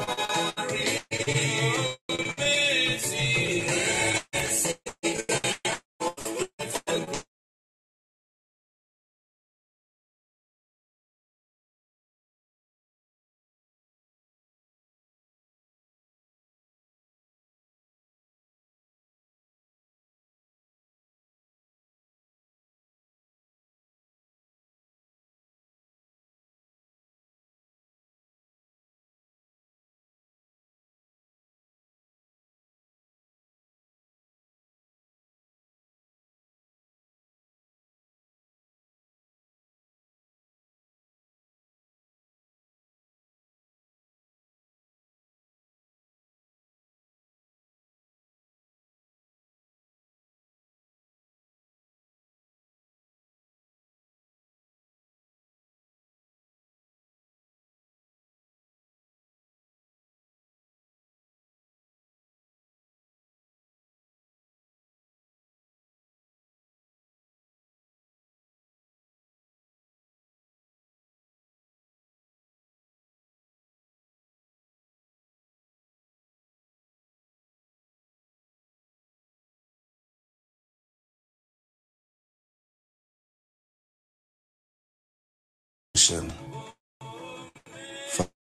[0.00, 0.67] Thank you.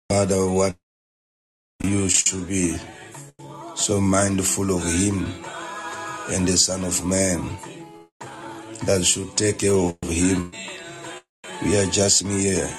[0.10, 0.76] Father, what
[1.84, 2.76] you should be
[3.76, 5.26] so mindful of him
[6.30, 7.40] and the Son of Man
[8.84, 10.52] that should take care of him.
[11.64, 12.70] We are just mere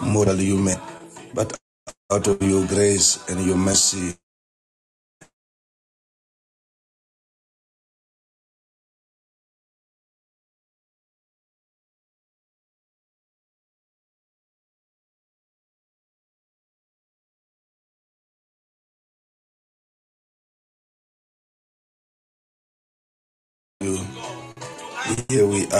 [0.00, 0.78] mortal human,
[1.34, 1.58] but
[2.12, 4.14] out of your grace and your mercy,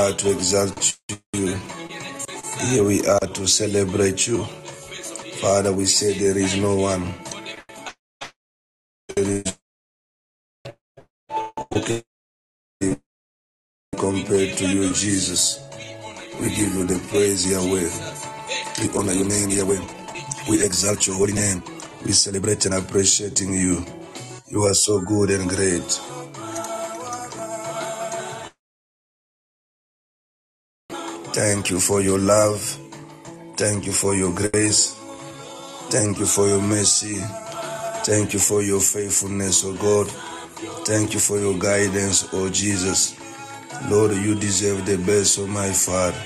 [0.02, 0.98] are to exalt
[1.34, 1.56] you.
[2.70, 4.44] Here we are to celebrate you.
[5.40, 7.14] Father, we say there is no one.
[9.16, 9.58] There is
[11.76, 12.02] okay
[13.98, 15.60] compared to you, Jesus.
[16.40, 17.90] We give you the praise, Yahweh.
[18.82, 19.80] We honor your name, Yahweh.
[20.50, 21.62] We exalt your holy name.
[22.04, 23.84] We celebrate and appreciating you.
[24.48, 26.00] You are so good and great.
[31.32, 32.60] Thank you for your love.
[33.56, 34.94] Thank you for your grace.
[35.88, 37.16] Thank you for your mercy.
[38.04, 40.08] Thank you for your faithfulness, O God.
[40.86, 43.16] Thank you for your guidance, O Jesus.
[43.88, 46.18] Lord, you deserve the best, O my Father.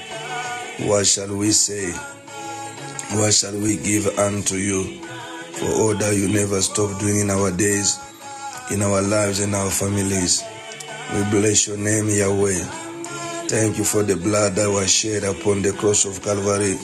[0.88, 1.92] What shall we say?
[3.16, 5.00] What shall we give unto you
[5.52, 7.96] for all that you never stop doing in our days,
[8.72, 10.42] in our lives, and our families?
[11.14, 12.85] We bless your name, Yahweh.
[13.48, 16.74] Thank you for the blood that was shed upon the cross of Calvary.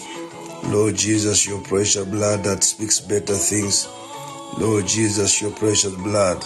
[0.71, 3.89] Lord Jesus, your precious blood that speaks better things.
[4.59, 6.41] Lord Jesus, your precious blood,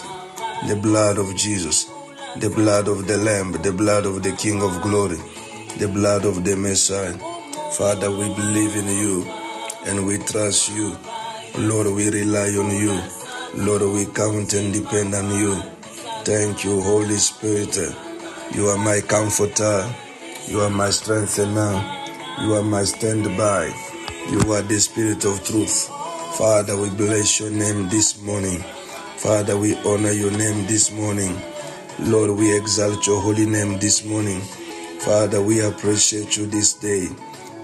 [0.67, 1.85] the blood of Jesus,
[2.37, 5.17] the blood of the Lamb, the blood of the King of glory,
[5.77, 7.13] the blood of the Messiah.
[7.77, 9.23] Father, we believe in you
[9.85, 10.97] and we trust you.
[11.59, 12.99] Lord, we rely on you.
[13.53, 15.53] Lord, we count and depend on you.
[16.25, 17.77] Thank you, Holy Spirit.
[18.55, 19.87] You are my comforter.
[20.47, 21.75] You are my strength and now.
[22.39, 23.65] You are my standby.
[24.29, 25.89] You are the Spirit of truth.
[26.37, 28.63] Father, we bless your name this morning.
[29.17, 31.35] Father, we honor your name this morning.
[31.99, 34.39] Lord, we exalt your holy name this morning.
[34.99, 37.07] Father, we appreciate you this day,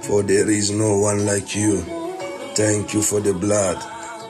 [0.02, 1.78] for there is no one like you.
[2.54, 3.78] Thank you for the blood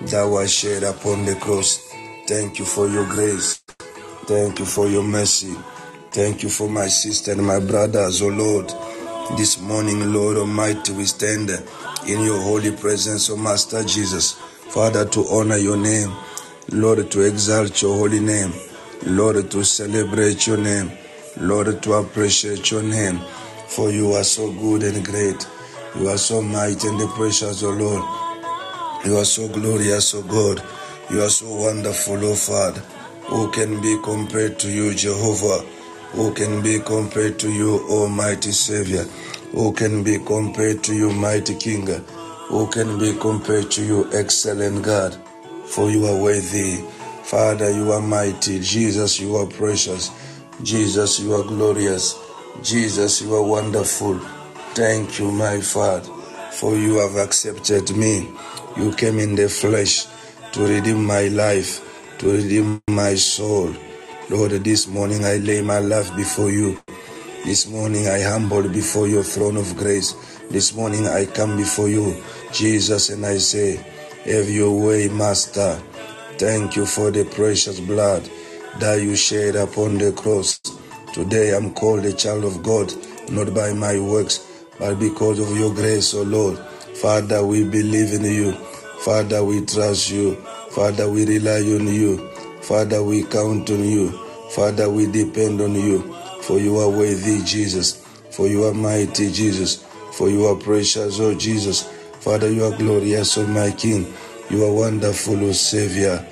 [0.10, 1.80] that was shed upon the cross.
[2.28, 3.64] Thank you for your grace.
[4.28, 5.56] Thank you for your mercy.
[6.14, 8.72] Thank you for my sister and my brothers, oh Lord.
[9.36, 11.50] This morning, Lord Almighty, we stand
[12.08, 14.34] in your holy presence, O Master Jesus.
[14.70, 16.14] Father, to honor your name.
[16.72, 18.54] Lord, to exalt your holy name.
[19.08, 20.92] Lord, to celebrate your name.
[21.38, 23.20] Lord, to appreciate your name.
[23.68, 25.48] For you are so good and great.
[25.96, 28.04] You are so mighty and precious, O Lord.
[29.04, 30.62] You are so glorious, O God.
[31.10, 32.82] You are so wonderful, O Father.
[33.26, 35.73] Who can be compared to you, Jehovah?
[36.14, 39.04] Who can be compared to you, Almighty Savior?
[39.54, 41.88] Who can be compared to you, Mighty King?
[42.50, 45.16] Who can be compared to you, Excellent God?
[45.68, 46.78] For you are worthy.
[47.24, 48.60] Father, you are mighty.
[48.62, 50.12] Jesus, you are precious.
[50.64, 52.20] Jesus, you are glorious.
[52.64, 54.20] Jesus, you are wonderful.
[54.76, 56.10] Thank you, my Father,
[56.54, 58.30] for you have accepted me.
[58.78, 60.08] You came in the flesh.
[60.54, 61.82] to redeem my life,
[62.20, 63.74] to redeem my soul.
[64.34, 66.82] Lord, this morning I lay my life before you.
[67.46, 70.14] This morning I humble before your throne of grace.
[70.50, 72.20] This morning I come before you,
[72.52, 73.76] Jesus, and I say,
[74.26, 75.80] Have your way, Master.
[76.40, 78.28] Thank you for the precious blood
[78.80, 80.60] that you shed upon the cross.
[81.14, 82.92] Today I'm called a child of God,
[83.30, 86.58] not by my works, but because of your grace, O oh Lord.
[86.98, 88.54] Father, we believe in you.
[89.06, 90.34] Father, we trust you.
[90.72, 92.18] Father, we rely on you.
[92.64, 94.23] Father, we count on you.
[94.56, 96.14] Father, we depend on you.
[96.42, 98.06] For you are worthy, Jesus.
[98.32, 99.84] For you are mighty, Jesus.
[100.12, 101.84] For you are precious, oh Jesus.
[102.20, 104.14] Father, you are glorious, oh my King.
[104.50, 106.24] You are wonderful, oh Savior.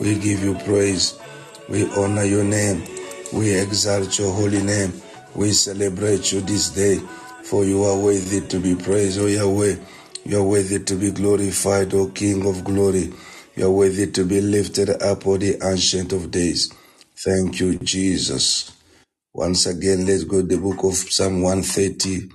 [0.00, 1.18] We give you praise.
[1.68, 2.82] We honor your name.
[3.32, 4.92] We exalt your holy name.
[5.34, 6.98] We celebrate you this day.
[7.44, 9.76] For you are worthy to be praised, O Yahweh.
[10.24, 13.12] You are worthy to be glorified, O King of glory.
[13.54, 16.72] You are worthy to be lifted up, O the Ancient of Days.
[17.24, 18.70] Thank you, Jesus.
[19.34, 22.28] Once again, let's go to the book of Psalm 130.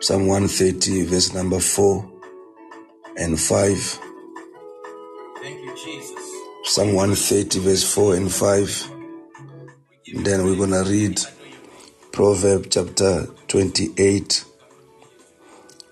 [0.00, 2.10] Psalm 130, verse number 4
[3.18, 3.78] and 5.
[5.42, 6.30] Thank you, Jesus.
[6.64, 8.90] Psalm 130, verse 4 and 5.
[10.14, 11.20] And then we're going to read
[12.10, 14.44] Proverb chapter 28,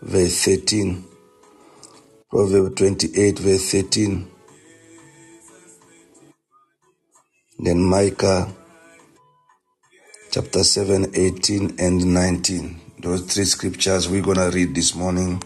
[0.01, 1.05] verse 13.
[2.31, 4.31] Proverb 28, verse 13.
[7.59, 8.53] Then Micah
[10.31, 12.81] chapter 7, 18 and 19.
[12.99, 15.43] Those three scriptures we're going to read this morning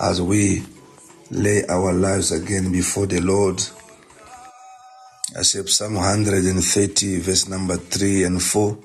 [0.00, 0.62] as we
[1.30, 3.60] lay our lives again before the Lord.
[5.42, 8.78] Said Psalm 130, verse number 3 and 4.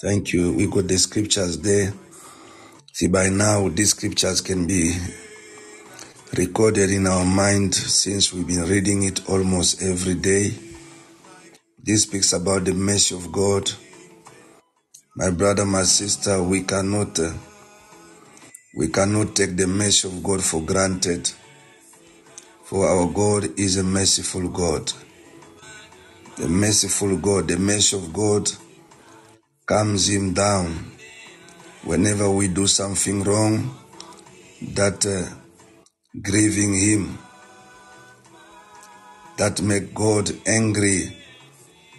[0.00, 0.54] Thank you.
[0.54, 1.92] We got the scriptures there.
[2.92, 4.96] See, by now, these scriptures can be
[6.34, 10.52] recorded in our mind since we've been reading it almost every day.
[11.86, 13.70] This speaks about the mercy of God.
[15.14, 17.32] My brother, my sister, we cannot uh,
[18.76, 21.30] we cannot take the mercy of God for granted.
[22.64, 24.92] For our God is a merciful God.
[26.36, 28.50] The merciful God, the mercy of God
[29.64, 30.90] comes him down
[31.84, 33.76] whenever we do something wrong
[34.74, 35.32] that uh,
[36.20, 37.16] grieving him
[39.36, 41.15] that make God angry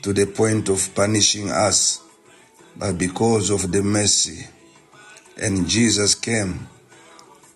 [0.01, 2.03] to the point of punishing us
[2.77, 4.47] but because of the mercy.
[5.41, 6.67] And Jesus came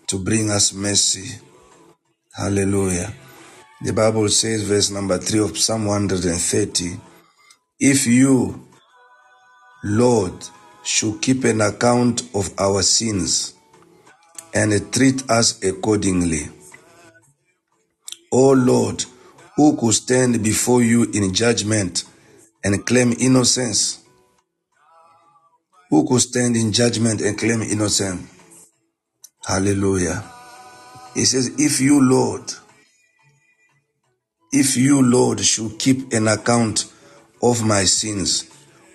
[0.08, 1.38] to bring us mercy.
[2.34, 3.12] Hallelujah.
[3.82, 7.00] The bible says verse number 3 of psalm 130
[7.80, 8.64] if you
[9.82, 10.32] lord
[10.84, 13.54] should keep an account of our sins
[14.54, 16.48] and treat us accordingly
[18.30, 19.04] o lord
[19.56, 22.04] who could stand before you in judgment
[22.64, 24.04] and claim innocence.
[25.90, 28.28] Who could stand in judgment and claim innocence?
[29.44, 30.24] Hallelujah.
[31.14, 32.52] He says if you lord
[34.52, 36.84] if you lord should keep an account
[37.42, 38.50] of my sins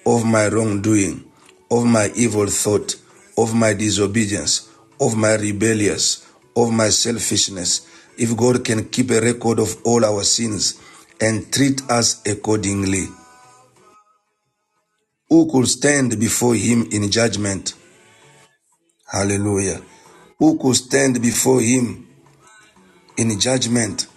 [0.05, 1.24] of my wrongdoing
[1.71, 2.95] of my evil thought
[3.38, 4.69] of my disobedience
[5.01, 10.24] of my rebellious of my selfishness if god can keep a record of all our
[10.24, 10.79] sins
[11.19, 13.07] and treat us accordingly
[15.29, 17.74] who could stand before him in judgment.
[19.12, 19.81] Hallelujah.
[20.39, 22.07] Who could stand before him
[23.17, 24.07] in judgment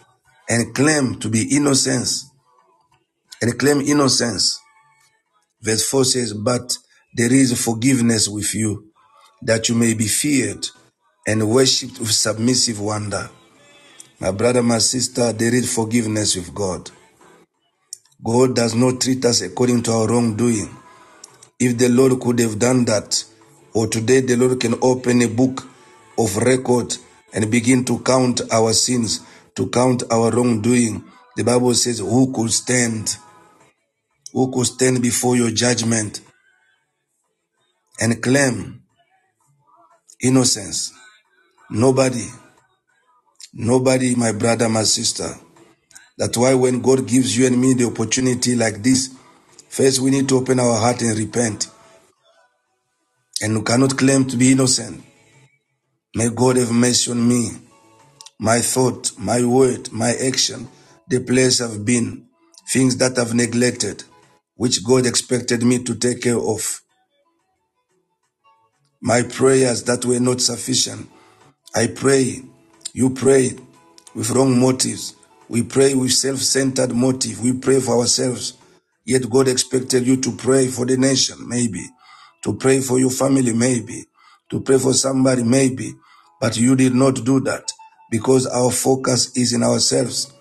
[0.48, 2.30] and claim to be innocence
[3.40, 4.60] and claim innocence.
[5.62, 6.76] Verse 4 says but
[7.14, 8.90] there is forgiveness with you
[9.42, 10.66] that you may be feared
[11.26, 13.30] and worshipped with submissive wonder.
[14.20, 16.90] My brother my sister there is forgiveness with god.
[18.22, 20.76] God does not treat us according to our wrongdoing
[21.60, 23.22] if the lord could have done that
[23.74, 25.66] or today the lord can open a book
[26.18, 26.96] of record
[27.32, 29.20] and begin to count our sins
[29.54, 31.04] to count our wrongdoing
[31.36, 33.16] the bible says who could stand?
[34.32, 36.20] Who could stand before your judgment
[38.00, 38.82] and claim
[40.22, 40.92] innocence?
[41.70, 42.26] Nobody
[43.52, 45.34] nobody my brother my sister.
[46.18, 49.14] That's why when god gives you and me the opportunity like this
[49.70, 51.68] first we need to open our heart and repent
[53.40, 55.02] and we cannot claim to be innocent
[56.14, 57.50] may god have mercy on me
[58.38, 60.68] my thought my word my action
[61.08, 62.26] the place i've been
[62.68, 64.04] things that i've neglected
[64.56, 66.82] which god expected me to take care of
[69.00, 71.08] my prayers that were not sufficient
[71.74, 72.42] i pray
[72.92, 73.56] you pray
[74.14, 75.14] with wrong motives.
[75.48, 77.40] We pray with self-centered motive.
[77.40, 78.54] We pray for ourselves.
[79.04, 81.84] Yet God expected you to pray for the nation, maybe.
[82.42, 84.04] To pray for your family, maybe.
[84.50, 85.94] To pray for somebody, maybe.
[86.40, 87.70] But you did not do that
[88.10, 90.32] because our focus is in ourselves.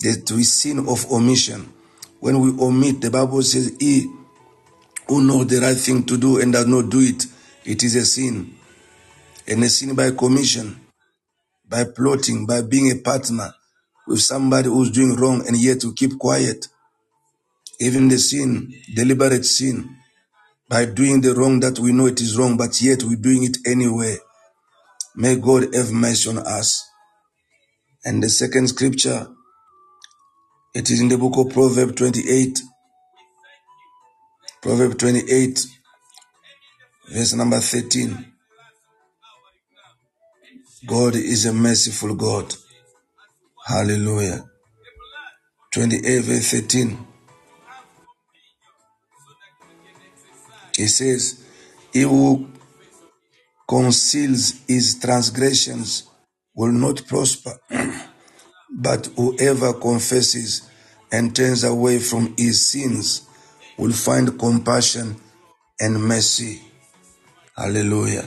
[0.00, 1.72] That we sin of omission.
[2.20, 4.08] When we omit, the Bible says, He
[5.08, 7.26] who knows the right thing to do and does not do it,
[7.64, 8.54] it is a sin.
[9.46, 10.80] And a sin by commission,
[11.68, 13.52] by plotting, by being a partner
[14.06, 16.68] with somebody who's doing wrong and yet to keep quiet.
[17.80, 19.96] Even the sin, deliberate sin,
[20.68, 23.58] by doing the wrong that we know it is wrong, but yet we're doing it
[23.66, 24.16] anyway.
[25.14, 26.88] May God have mercy on us.
[28.04, 29.28] And the second scripture,
[30.74, 32.58] it is in the book of Proverbs 28.
[34.62, 35.66] Proverbs 28,
[37.10, 38.32] verse number 13.
[40.86, 42.54] God is a merciful God.
[43.66, 44.44] Hallelujah.
[45.72, 47.11] 28, verse 13.
[50.82, 51.40] He says,
[51.92, 52.48] He who
[53.68, 56.10] conceals his transgressions
[56.56, 57.52] will not prosper,
[58.68, 60.68] but whoever confesses
[61.12, 63.28] and turns away from his sins
[63.78, 65.14] will find compassion
[65.78, 66.60] and mercy.
[67.56, 68.26] Hallelujah.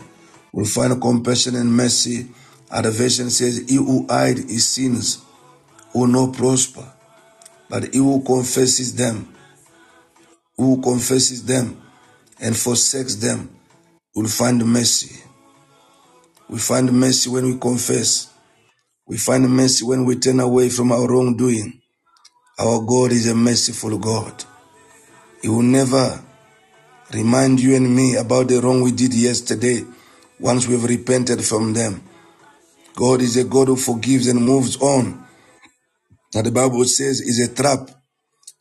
[0.53, 2.29] Will find compassion and mercy.
[2.71, 5.21] Other version says, He who hide his sins
[5.93, 6.89] will not prosper,
[7.69, 9.35] but he who confesses them,
[10.55, 11.81] who confesses them
[12.45, 13.49] and forsakes them
[14.15, 15.23] will find mercy.
[16.47, 18.31] We find mercy when we confess.
[19.07, 21.81] We find mercy when we turn away from our wrongdoing.
[22.59, 24.45] Our God is a merciful God.
[25.41, 26.23] He will never
[27.11, 29.83] remind you and me about the wrong we did yesterday
[30.39, 32.03] once we've repented from them.
[32.93, 35.25] God is a God who forgives and moves on.
[36.35, 37.89] Now the Bible says is a trap.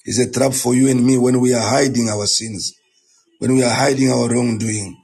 [0.07, 2.75] Is a trap for you and me when we are hiding our sins,
[3.45, 4.97] when we are hiding our wrongdoing.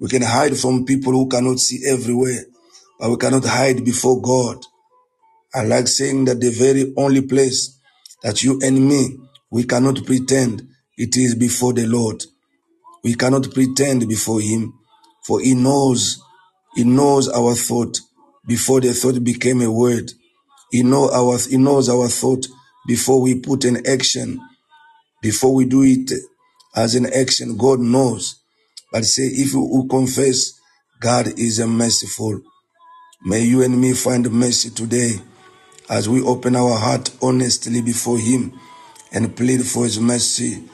[0.00, 2.44] We can hide from people who cannot see everywhere,
[2.98, 4.58] but we cannot hide before God.
[5.54, 7.80] I like saying that the very only place
[8.22, 9.16] that you and me,
[9.50, 10.68] we cannot pretend
[10.98, 12.22] it is before the Lord.
[13.02, 14.74] We cannot pretend before Him,
[15.26, 16.22] for He knows,
[16.74, 17.98] He knows our thought
[18.46, 20.12] before the thought became a word.
[20.70, 22.46] He know our, He knows our thought
[22.86, 24.38] before we put an action,
[25.22, 26.12] before we do it
[26.74, 27.56] as an action.
[27.56, 28.36] God knows.
[28.92, 30.58] But say, if you confess,
[31.00, 32.40] God is a merciful.
[33.22, 35.20] May you and me find mercy today
[35.88, 38.58] as we open our heart honestly before Him
[39.12, 40.64] and plead for His mercy.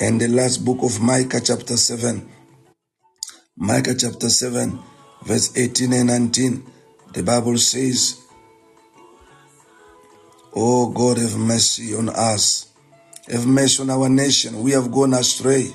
[0.00, 2.28] And the last book of Micah, chapter 7,
[3.56, 4.78] Micah, chapter 7,
[5.24, 6.64] verse 18 and 19,
[7.12, 8.20] the Bible says,
[10.54, 12.69] Oh God, have mercy on us.
[13.30, 14.60] Have mercy on our nation.
[14.62, 15.72] We have gone astray.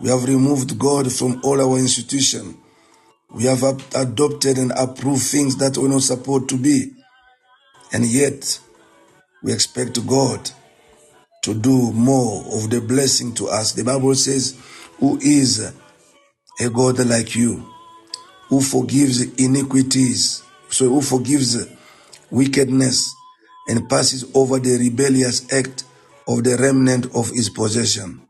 [0.00, 2.58] We have removed God from all our institution.
[3.32, 3.62] We have
[3.94, 6.90] adopted and approved things that we're not supposed to be.
[7.92, 8.58] And yet,
[9.44, 10.50] we expect God
[11.42, 13.72] to do more of the blessing to us.
[13.72, 14.58] The Bible says,
[14.98, 15.72] Who is
[16.60, 17.64] a God like you,
[18.48, 21.64] who forgives iniquities, so who forgives
[22.30, 23.14] wickedness
[23.68, 25.84] and passes over the rebellious act
[26.28, 28.22] of the remnant of his possession.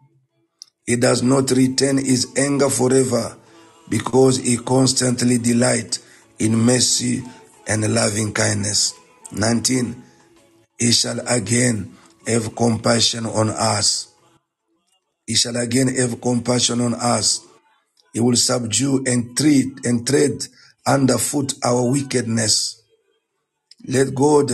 [0.86, 3.36] He does not retain his anger forever
[3.88, 6.00] because he constantly delights
[6.38, 7.22] in mercy
[7.66, 8.94] and loving kindness.
[9.32, 10.02] 19.
[10.78, 11.96] He shall again
[12.26, 14.08] have compassion on us.
[15.26, 17.40] He shall again have compassion on us.
[18.12, 20.32] He will subdue and treat and tread
[20.86, 22.82] underfoot our wickedness.
[23.86, 24.50] Let God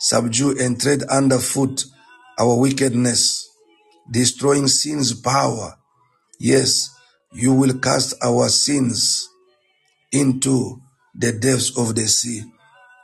[0.00, 1.84] subdue and tread underfoot
[2.38, 3.48] our wickedness,
[4.10, 5.76] destroying sin's power.
[6.38, 6.90] Yes,
[7.32, 9.28] you will cast our sins
[10.12, 10.80] into
[11.14, 12.42] the depths of the sea.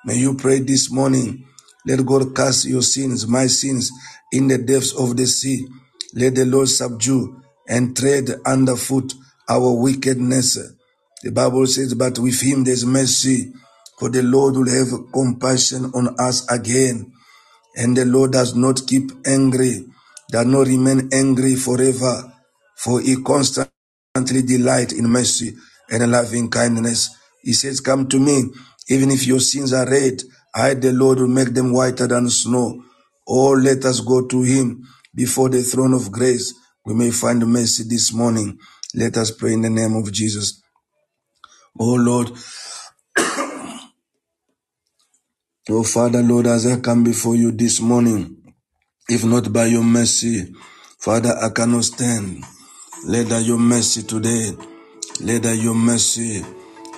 [0.04, 1.46] May you pray this morning.
[1.86, 3.90] Let God cast your sins, my sins,
[4.32, 5.66] in the depths of the sea.
[6.14, 9.14] Let the Lord subdue and tread underfoot
[9.48, 10.58] our wickedness.
[11.22, 13.52] The Bible says, but with him there's mercy,
[13.98, 17.12] for the Lord will have compassion on us again.
[17.76, 19.87] And the Lord does not keep angry,
[20.31, 22.33] does not remain angry forever,
[22.76, 25.57] for he constantly delight in mercy
[25.91, 27.11] and loving kindness.
[27.43, 28.45] He says, come to me,
[28.88, 30.23] even if your sins are red,
[30.55, 32.83] I, the Lord, will make them whiter than snow.
[33.29, 36.55] Oh, let us go to him before the throne of grace.
[36.87, 38.59] We may find mercy this morning.
[38.95, 40.61] Let us pray in the name of Jesus.
[41.81, 42.31] Oh Lord,
[45.71, 48.37] Oh Father, Lord, as I come before you this morning,
[49.09, 50.52] if not by your mercy,
[50.99, 52.42] Father, I cannot stand.
[53.07, 54.50] Let that your mercy today,
[55.21, 56.45] let that your mercy,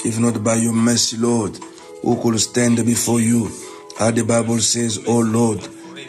[0.06, 1.59] if not by your mercy, Lord,
[2.00, 3.50] who could stand before you?
[3.99, 5.59] How the Bible says, Oh Lord,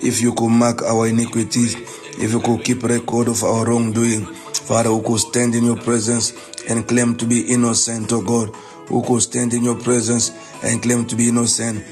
[0.01, 1.75] if you could mark our iniquities,
[2.17, 6.31] if you could keep record of our wrongdoing, Father, who could stand in your presence
[6.69, 8.55] and claim to be innocent, oh God,
[8.87, 10.31] who could stand in your presence
[10.63, 11.83] and claim to be innocent.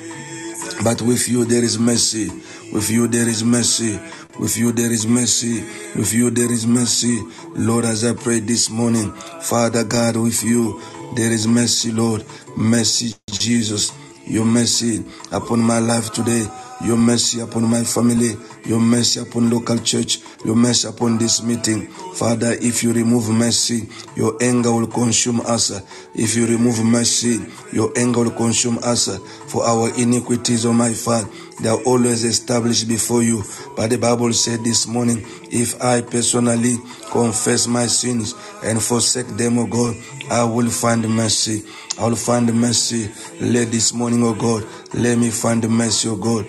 [0.81, 2.29] But with you there is mercy.
[2.71, 3.99] With you there is mercy.
[4.39, 5.61] With you there is mercy.
[5.95, 7.19] With you there is mercy.
[7.55, 10.81] Lord, as I pray this morning, Father God, with you
[11.15, 12.25] there is mercy, Lord.
[12.57, 13.91] Mercy, Jesus.
[14.25, 16.45] Your mercy upon my life today.
[16.83, 18.35] Your mercy upon my family.
[18.65, 20.19] Your mercy upon local church.
[20.45, 21.87] Your mercy upon this meeting.
[21.87, 25.71] Father, if you remove mercy, your anger will consume us.
[26.15, 27.39] If you remove mercy,
[27.71, 29.17] your anger will consume us.
[29.47, 31.29] For our iniquities, oh my Father,
[31.61, 33.43] they are always established before you.
[33.75, 36.77] But the Bible said this morning, if I personally
[37.11, 39.95] confess my sins and forsake them, O God,
[40.31, 41.63] I will find mercy.
[41.99, 43.11] I will find mercy.
[43.39, 46.45] Let this morning, O God, let me find mercy, O God.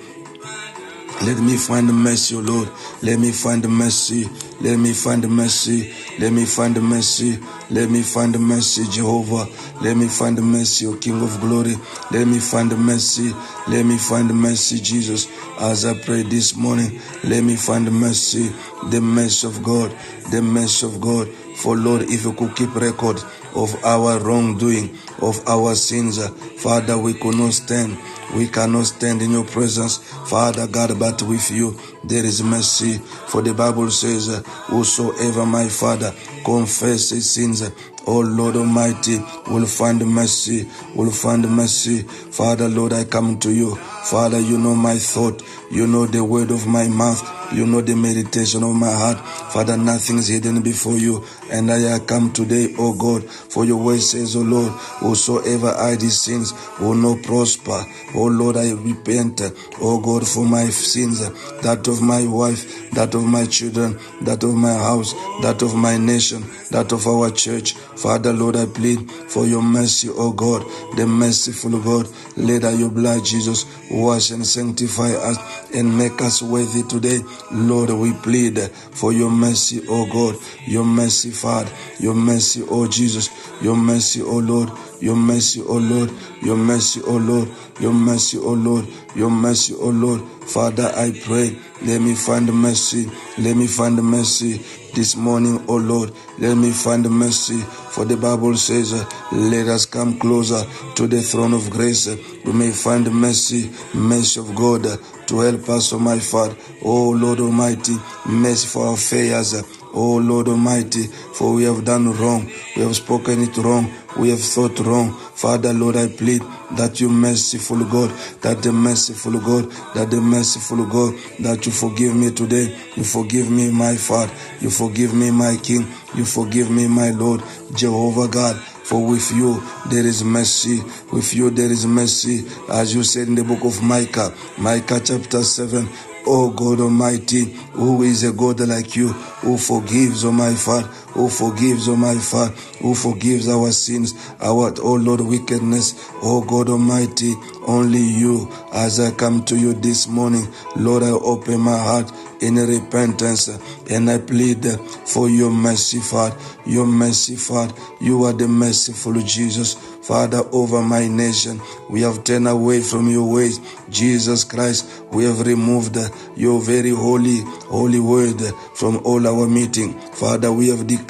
[1.23, 2.69] Let me find the mercy, O Lord.
[3.03, 4.29] Let me find the mercy.
[4.61, 5.93] Let me find the mercy.
[6.19, 7.39] Let me find the mercy.
[7.71, 9.47] Let me find the mercy, Jehovah.
[9.81, 11.77] Let me find the mercy, O King of glory.
[12.11, 13.33] Let me find the mercy.
[13.69, 15.29] Let me find the mercy, Jesus.
[15.59, 18.51] As I pray this morning, let me find the mercy,
[18.91, 19.97] the mercy of God,
[20.31, 21.29] the mercy of God.
[21.57, 23.23] For Lord, if you could keep record
[23.55, 26.25] of our wrongdoing, of our sins,
[26.61, 27.97] Father, we could not stand.
[28.35, 32.99] We cannot stand in your presence, Father God, but with you there is mercy.
[33.29, 36.13] For the Bible says, Whosoever my Father
[36.45, 37.63] confess his sins,
[38.07, 42.03] Oh Lord Almighty, will find mercy, will find mercy.
[42.03, 43.77] Father, Lord, I come to you.
[43.77, 45.43] Father, you know my thought,
[45.75, 49.19] you know the word of my mouth, you know the meditation of my heart.
[49.53, 51.25] Father, nothing is hidden before you.
[51.51, 56.21] And I come today, O God, for your word says, O Lord, whosoever I these
[56.21, 57.85] sins will not prosper.
[58.15, 59.43] O Lord, I repent,
[59.81, 61.21] O God, for my sins,
[61.63, 65.99] that of my wife, that of my children, that of my house, that of my
[65.99, 67.73] nation, that of our church.
[67.73, 70.63] Father, Lord, I plead for your mercy, O God,
[70.97, 72.09] the merciful God.
[72.37, 77.21] Let your blood, Jesus, wash and sanctify us and make us worthy today.
[77.53, 83.31] Lord, we plead for your mercy, O God, your mercy, Father, your mercy, O Jesus,
[83.63, 86.11] your mercy, O Lord, your mercy, O Lord,
[86.43, 87.49] your mercy, O Lord,
[87.81, 90.21] your mercy, O Lord, your mercy, O Lord.
[90.45, 94.61] Father, I pray, let me find mercy, let me find mercy
[94.95, 96.13] this morning, O Lord.
[96.39, 98.93] Let me find mercy, for the Bible says,
[99.33, 102.09] Let us come closer to the throne of grace.
[102.45, 104.85] We may find mercy, mercy of God
[105.29, 106.57] to help us, O my Father.
[106.83, 109.55] O Lord Almighty, mercy for our failures.
[109.97, 114.31] O oh, Lord Almighty, for we have done wrong, we have spoken it wrong, we
[114.31, 115.13] have thought wrong.
[115.13, 118.11] Father, Lord, I plead that you merciful God,
[118.41, 122.77] that the merciful God, that the merciful God, that you forgive me today.
[122.97, 124.33] You forgive me, my Father.
[124.61, 125.87] You forgive me, my King.
[126.17, 127.43] You forgive me, my Lord,
[127.77, 128.61] Jehovah God.
[128.85, 130.81] For with you there is mercy.
[131.13, 132.47] With you there is mercy.
[132.69, 135.89] As you said in the book of Micah, Micah chapter 7,
[136.27, 141.29] Oh God Almighty, who is a God like you, who forgives, oh my Father, who
[141.29, 147.35] forgives, oh my Father, who forgives our sins, our, oh Lord, wickedness, oh God Almighty,
[147.67, 150.47] only you, as I come to you this morning,
[150.77, 153.49] Lord, I open my heart in repentance
[153.89, 154.65] and I plead
[155.07, 157.75] for your mercy, Father, your mercy, Father.
[158.01, 161.61] You are the merciful Jesus, Father, over my nation.
[161.89, 165.05] We have turned away from your ways, Jesus Christ.
[165.11, 165.97] We have removed
[166.37, 168.43] your very holy, holy word
[168.75, 169.99] from all our meeting.
[170.13, 171.04] Father, we have declared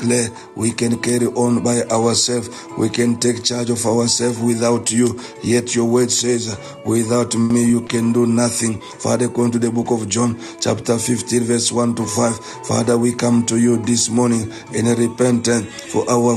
[0.57, 2.49] we can carry on by ourselves.
[2.79, 5.21] We can take charge of ourselves without you.
[5.43, 8.81] Yet your word says, without me you can do nothing.
[8.81, 12.39] Father, according to the book of John, chapter 15, verse 1 to 5.
[12.67, 16.37] Father, we come to you this morning in repentance for our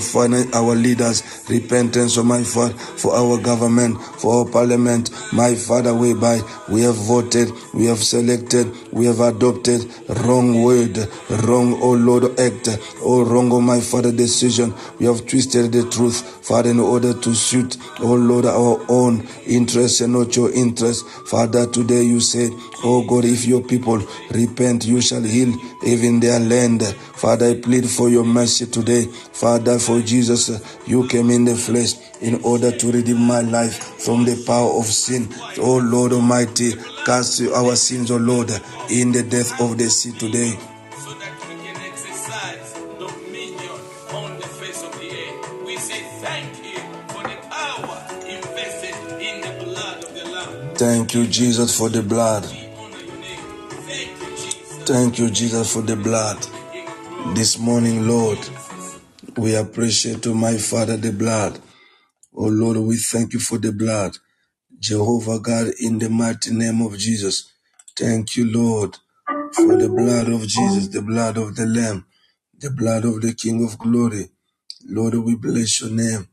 [0.53, 6.39] our leaders, repentance, oh my Father, for our government, for our parliament, my Father, whereby
[6.69, 9.85] we have voted, we have selected, we have adopted
[10.25, 10.97] wrong word,
[11.43, 12.69] wrong, oh Lord, act,
[13.01, 14.73] oh wrong, oh my Father, decision.
[14.99, 20.01] We have twisted the truth, Father, in order to suit, oh Lord, our own interests
[20.01, 21.03] and not your interests.
[21.29, 22.51] Father, today you said,
[22.83, 25.53] oh God, if your people repent, you shall heal
[25.85, 26.83] even their land.
[26.83, 29.05] Father, I plead for your mercy today.
[29.05, 30.49] Father, for Jesus,
[30.87, 34.85] you came in the flesh in order to redeem my life from the power of
[34.85, 35.27] sin.
[35.57, 36.73] Oh Lord Almighty,
[37.05, 38.51] cast our sins, oh Lord,
[38.89, 40.57] in the depth of the sea today.
[50.77, 52.45] Thank you, Jesus, for the blood.
[52.45, 54.83] Thank you, Jesus.
[54.85, 56.37] Thank you, Jesus, for the blood.
[57.35, 58.39] This morning, Lord,
[59.37, 61.59] we appreciate, to my Father, the blood.
[62.35, 64.17] Oh Lord, we thank you for the blood.
[64.79, 67.51] Jehovah God, in the mighty name of Jesus.
[67.97, 68.97] Thank you, Lord,
[69.53, 72.05] for the blood of Jesus, the blood of the Lamb,
[72.59, 74.29] the blood of the King of glory.
[74.87, 76.27] Lord, we bless your name.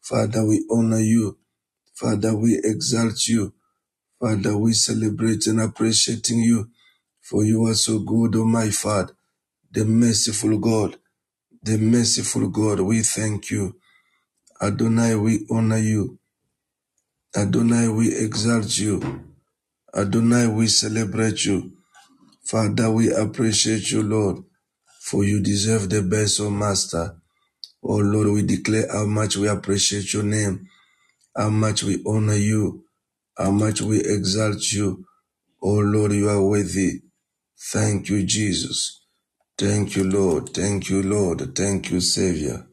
[0.00, 1.38] Father, we honor you.
[1.94, 3.52] Father, we exalt you.
[4.20, 6.70] Father, we celebrate and appreciating you.
[7.22, 9.14] For you are so good, oh my Father,
[9.72, 10.96] the merciful God,
[11.62, 12.80] the merciful God.
[12.80, 13.76] We thank you.
[14.62, 16.18] Adonai, we honor you.
[17.36, 19.24] Adonai, we exalt you.
[19.94, 21.72] Adonai, we celebrate you.
[22.44, 24.38] Father, we appreciate you, Lord,
[25.00, 27.16] for you deserve the best, oh Master.
[27.82, 30.68] Oh Lord, we declare how much we appreciate your name,
[31.36, 32.84] how much we honor you,
[33.40, 35.04] how much we exalt you.
[35.62, 37.00] Oh Lord, you are worthy.
[37.72, 39.04] Thank you, Jesus.
[39.58, 40.50] Thank you, Lord.
[40.50, 41.56] Thank you, Lord.
[41.56, 42.66] Thank you, Savior.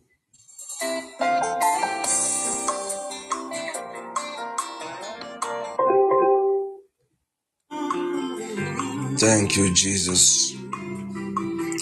[9.18, 10.54] Thank you, Jesus.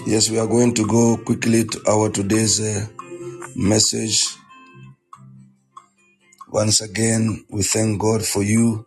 [0.06, 2.88] Yes, we are going to go quickly to our today's uh,
[3.56, 4.38] message.
[6.56, 8.86] Once again, we thank God for you.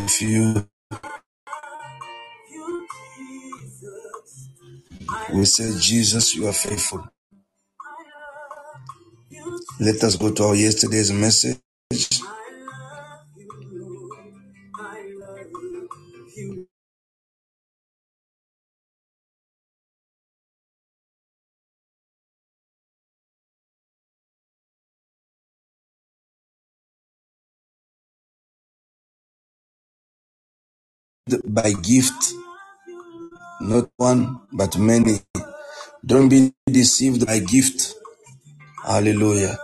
[0.00, 0.66] If you,
[5.34, 7.08] we say, Jesus, you are faithful.
[9.80, 11.58] Let us go to our yesterday's message.
[31.44, 32.34] By gift,
[33.60, 35.20] not one, but many.
[36.04, 37.94] Don't be deceived by gift.
[38.84, 39.58] Hallelujah.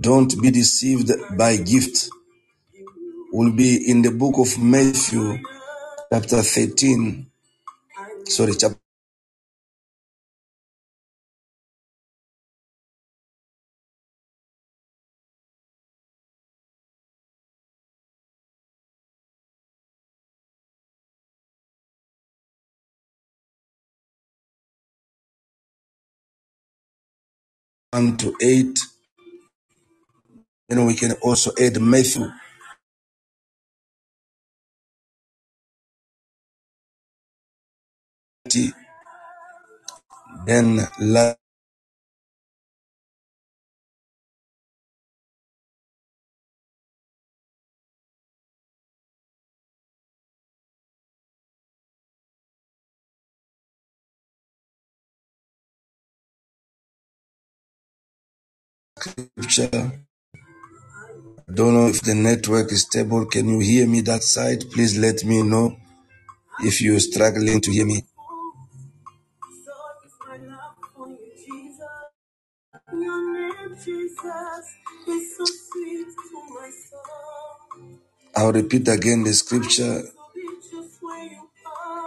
[0.00, 2.10] Don't be deceived by gift.
[3.32, 5.38] We'll be in the book of Matthew,
[6.12, 7.26] chapter 13.
[8.24, 8.78] Sorry, chapter
[27.98, 28.80] 1 to 8.
[30.68, 32.28] Then we can also add Matthew.
[40.46, 40.88] Then
[59.02, 59.92] scripture.
[61.48, 63.26] I don't know if the network is stable.
[63.26, 64.64] Can you hear me that side?
[64.72, 65.76] Please let me know
[66.60, 68.04] if you're struggling to hear me.
[78.36, 80.02] I'll repeat again the scripture.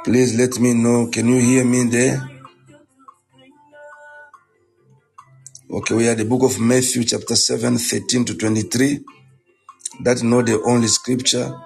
[0.03, 1.07] Please let me know.
[1.07, 2.40] Can you hear me there?
[5.73, 9.05] Okay, we are the book of Matthew, chapter 7, 13 to 23.
[10.01, 11.57] That's not the only scripture.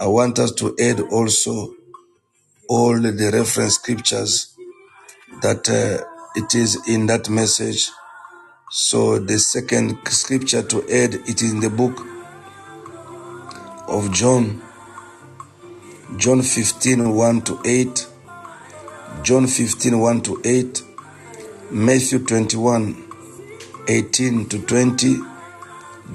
[0.00, 1.72] I want us to add also
[2.68, 4.56] all the reference scriptures
[5.42, 7.90] that uh, it is in that message.
[8.68, 12.04] So the second scripture to add it is in the book
[13.86, 14.60] of John,
[16.16, 18.08] John 15, 1 to 8,
[19.22, 20.82] John 15, 1 to 8,
[21.70, 23.09] Matthew 21,
[23.90, 25.16] 18 to 20,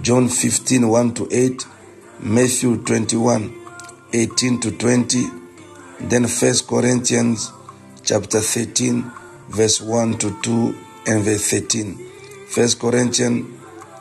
[0.02, 1.66] John 15, 1 to 8,
[2.22, 3.54] Matthew 21,
[4.14, 5.24] 18 to 20,
[6.00, 7.52] Then First Corinthians
[8.02, 9.12] chapter 13,
[9.50, 10.76] verse 1 to 2
[11.08, 11.98] and verse 13.
[12.48, 13.46] First Corinthians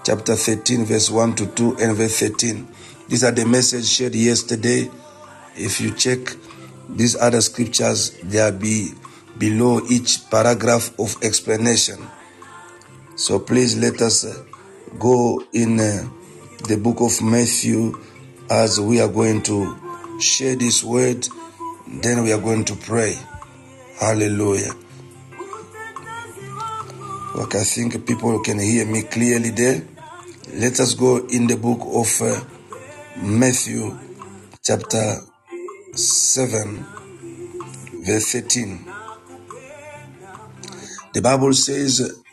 [0.04, 2.68] chapter 13, verse 1 to 2 and verse 13.
[3.08, 4.88] These are the message shared yesterday.
[5.56, 6.20] If you check
[6.88, 8.92] these other scriptures, they are be
[9.36, 11.98] below each paragraph of explanation.
[13.16, 14.44] So please let us uh,
[14.98, 16.08] go in uh,
[16.66, 17.94] the book of Matthew
[18.50, 21.28] as we are going to share this word.
[21.86, 23.16] Then we are going to pray.
[24.00, 24.72] Hallelujah.
[27.36, 29.86] Okay, I think people can hear me clearly there.
[30.52, 32.40] Let us go in the book of uh,
[33.22, 33.96] Matthew,
[34.60, 35.20] chapter
[35.94, 36.84] 7,
[38.04, 38.84] verse 13.
[41.12, 42.23] The Bible says,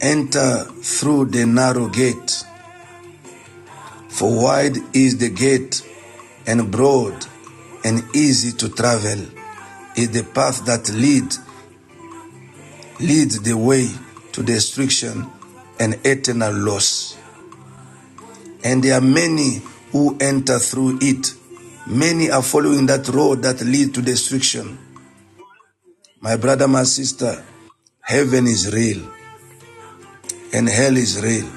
[0.00, 2.42] Enter through the narrow gate,
[4.08, 5.86] for wide is the gate,
[6.46, 7.26] and broad
[7.84, 9.26] and easy to travel
[9.96, 11.30] is the path that lead
[12.98, 13.88] leads the way
[14.32, 15.30] to destruction
[15.78, 17.18] and eternal loss.
[18.64, 19.60] And there are many
[19.92, 21.34] who enter through it.
[21.86, 24.78] Many are following that road that leads to destruction.
[26.20, 27.44] My brother, my sister,
[28.00, 29.19] heaven is real
[30.52, 31.48] and hell is real.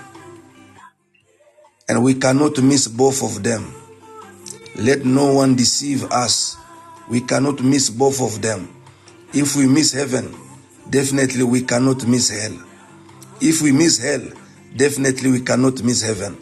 [1.90, 3.74] And we cannot miss both of them.
[4.76, 6.58] Let no one deceive us.
[7.10, 8.70] We cannot miss both of them.
[9.34, 10.36] If we miss heaven,
[10.90, 12.58] definitely we cannot miss hell.
[13.42, 14.22] If we miss hell,
[14.76, 16.38] definitely we cannot miss heaven.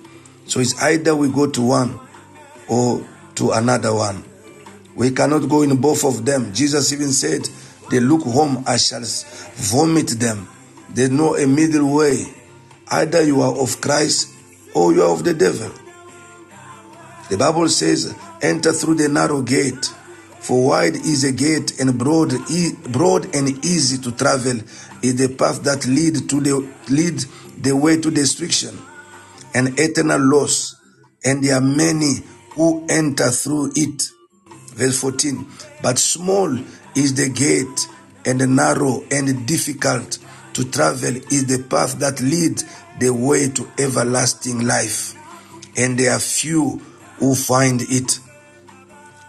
[0.46, 2.00] So it's either we go to one
[2.68, 4.24] or to another one.
[4.96, 6.54] We cannot go in both of them.
[6.54, 7.50] Jesus even said,
[7.90, 9.04] They look home, I shall
[9.56, 10.48] vomit them.
[10.90, 12.26] There's no a middle way.
[12.92, 14.30] Either you are of Christ
[14.74, 15.72] or you are of the devil.
[17.30, 19.86] The Bible says, enter through the narrow gate.
[20.42, 24.60] For wide is a gate and broad, e- broad and easy to travel
[25.02, 27.24] is the path that lead to the lead
[27.64, 28.78] the way to destruction
[29.54, 30.76] and eternal loss.
[31.24, 32.16] And there are many
[32.56, 34.04] who enter through it.
[34.74, 35.48] Verse 14.
[35.82, 36.58] But small
[36.96, 37.88] is the gate
[38.26, 40.18] and narrow and difficult
[40.54, 42.62] to travel is the path that lead
[43.02, 45.16] the way to everlasting life.
[45.76, 46.80] And there are few
[47.18, 48.20] who find it.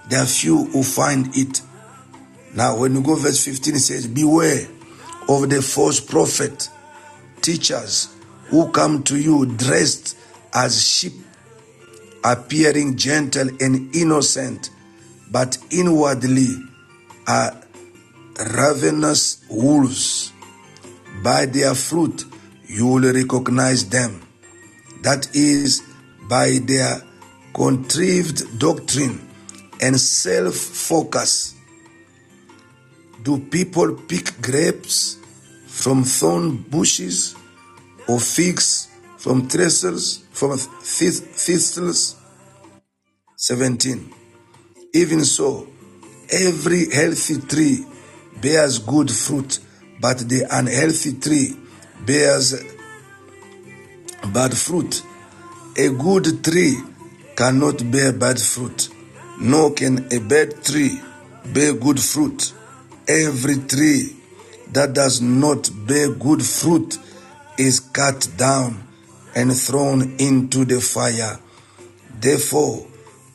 [0.08, 1.62] There are few who find it.
[2.54, 4.68] Now, when you go verse 15, it says, Beware
[5.26, 6.68] of the false prophet,
[7.40, 8.14] teachers
[8.48, 10.18] who come to you dressed
[10.52, 11.14] as sheep,
[12.24, 14.68] appearing gentle and innocent,
[15.30, 16.48] but inwardly
[17.26, 17.56] are
[18.54, 20.30] ravenous wolves.
[21.22, 22.24] By their fruit
[22.72, 24.22] you will recognize them.
[25.02, 25.82] That is,
[26.28, 27.02] by their
[27.52, 29.28] contrived doctrine
[29.80, 31.54] and self focus.
[33.22, 35.18] Do people pick grapes
[35.66, 37.36] from thorn bushes
[38.08, 40.24] or figs from thistles?
[40.32, 42.16] From thistles?
[43.36, 44.14] 17.
[44.94, 45.68] Even so,
[46.30, 47.84] every healthy tree
[48.40, 49.58] bears good fruit,
[50.00, 51.56] but the unhealthy tree
[52.06, 52.54] bears
[54.32, 55.02] bad fruit.
[55.76, 56.76] A good tree
[57.36, 58.88] cannot bear bad fruit,
[59.40, 61.00] nor can a bad tree
[61.52, 62.52] bear good fruit.
[63.08, 64.16] Every tree
[64.72, 66.98] that does not bear good fruit
[67.58, 68.86] is cut down
[69.34, 71.38] and thrown into the fire.
[72.20, 72.86] Therefore,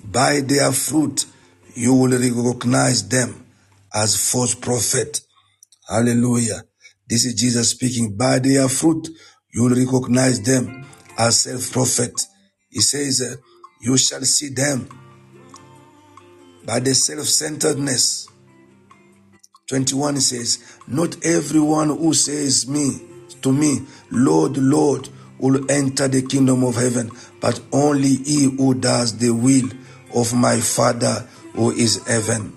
[0.03, 1.25] by their fruit
[1.73, 3.45] you will recognize them
[3.93, 5.21] as false prophet.
[5.87, 6.63] Hallelujah.
[7.07, 8.15] This is Jesus speaking.
[8.17, 9.07] By their fruit
[9.53, 10.85] you will recognize them
[11.17, 12.13] as self prophet.
[12.69, 13.35] He says, uh,
[13.81, 14.89] You shall see them
[16.65, 18.27] by the self centeredness.
[19.69, 23.01] 21 says, Not everyone who says me
[23.41, 29.17] to me, Lord, Lord, will enter the kingdom of heaven, but only he who does
[29.17, 29.69] the will
[30.15, 32.53] of my Father who is heaven.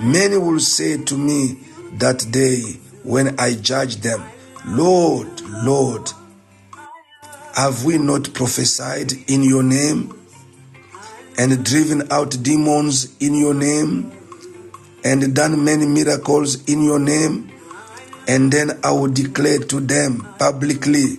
[0.00, 1.58] Many will say to me
[1.94, 4.22] that day when I judge them,
[4.66, 6.10] Lord, Lord,
[7.54, 10.18] have we not prophesied in your name
[11.38, 14.12] and driven out demons in your name
[15.04, 17.50] and done many miracles in your name?
[18.28, 21.18] And then I will declare to them publicly,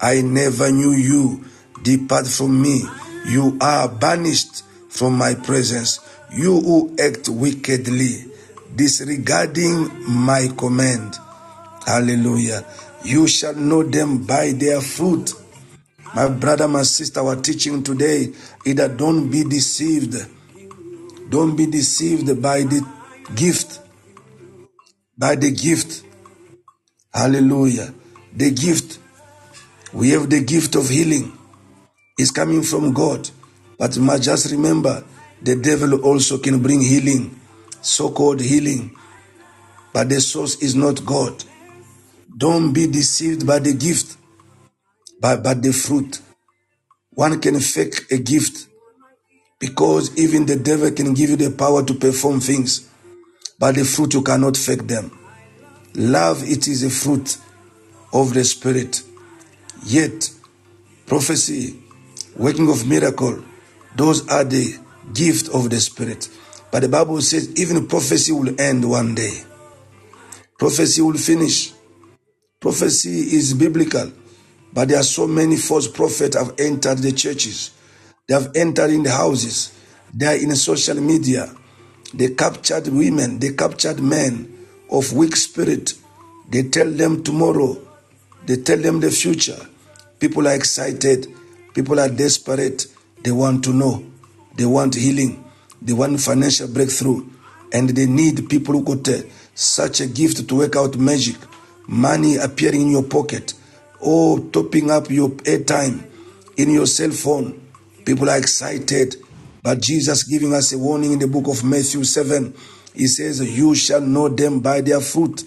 [0.00, 1.44] I never knew you.
[1.82, 2.84] Depart from me.
[3.28, 6.00] You are banished from my presence.
[6.32, 8.24] You who act wickedly,
[8.78, 11.18] disregarding my command.
[11.84, 12.64] Hallelujah.
[13.04, 15.34] You shall know them by their fruit.
[16.14, 18.32] My brother, my sister, our teaching today
[18.64, 20.16] is that don't be deceived.
[21.28, 22.86] Don't be deceived by the
[23.34, 23.80] Gift.
[25.18, 26.04] By the gift.
[27.12, 27.92] Hallelujah.
[28.34, 28.98] The gift.
[29.92, 31.36] We have the gift of healing.
[32.16, 33.28] It's coming from God.
[33.78, 35.04] But you must just remember
[35.42, 37.38] the devil also can bring healing,
[37.82, 38.94] so called healing.
[39.92, 41.44] But the source is not God.
[42.36, 44.16] Don't be deceived by the gift,
[45.20, 46.20] but by the fruit.
[47.14, 48.68] One can fake a gift
[49.58, 52.88] because even the devil can give you the power to perform things,
[53.58, 55.10] but the fruit you cannot fake them.
[55.94, 57.38] Love, it is a fruit
[58.12, 59.02] of the spirit.
[59.84, 60.30] Yet,
[61.06, 61.76] prophecy,
[62.36, 63.42] working of miracle,
[63.96, 64.78] those are the
[65.12, 66.28] gift of the spirit.
[66.70, 69.42] But the Bible says even prophecy will end one day.
[70.58, 71.72] Prophecy will finish.
[72.60, 74.10] Prophecy is biblical,
[74.72, 77.70] but there are so many false prophets have entered the churches.
[78.26, 79.72] They have entered in the houses.
[80.12, 81.54] They are in social media.
[82.12, 83.38] They captured women.
[83.38, 85.94] They captured men of weak spirit.
[86.50, 87.76] They tell them tomorrow.
[88.46, 89.58] They tell them the future.
[90.18, 91.28] People are excited.
[91.74, 92.86] People are desperate.
[93.22, 94.04] They want to know.
[94.56, 95.44] They want healing.
[95.82, 97.26] They want financial breakthrough.
[97.72, 99.22] And they need people who got uh,
[99.54, 101.36] such a gift to work out magic.
[101.86, 103.54] Money appearing in your pocket.
[104.00, 106.04] or topping up your airtime
[106.56, 107.60] in your cell phone.
[108.04, 109.16] People are excited.
[109.62, 112.54] But Jesus giving us a warning in the book of Matthew 7.
[112.94, 115.44] He says, You shall know them by their fruit,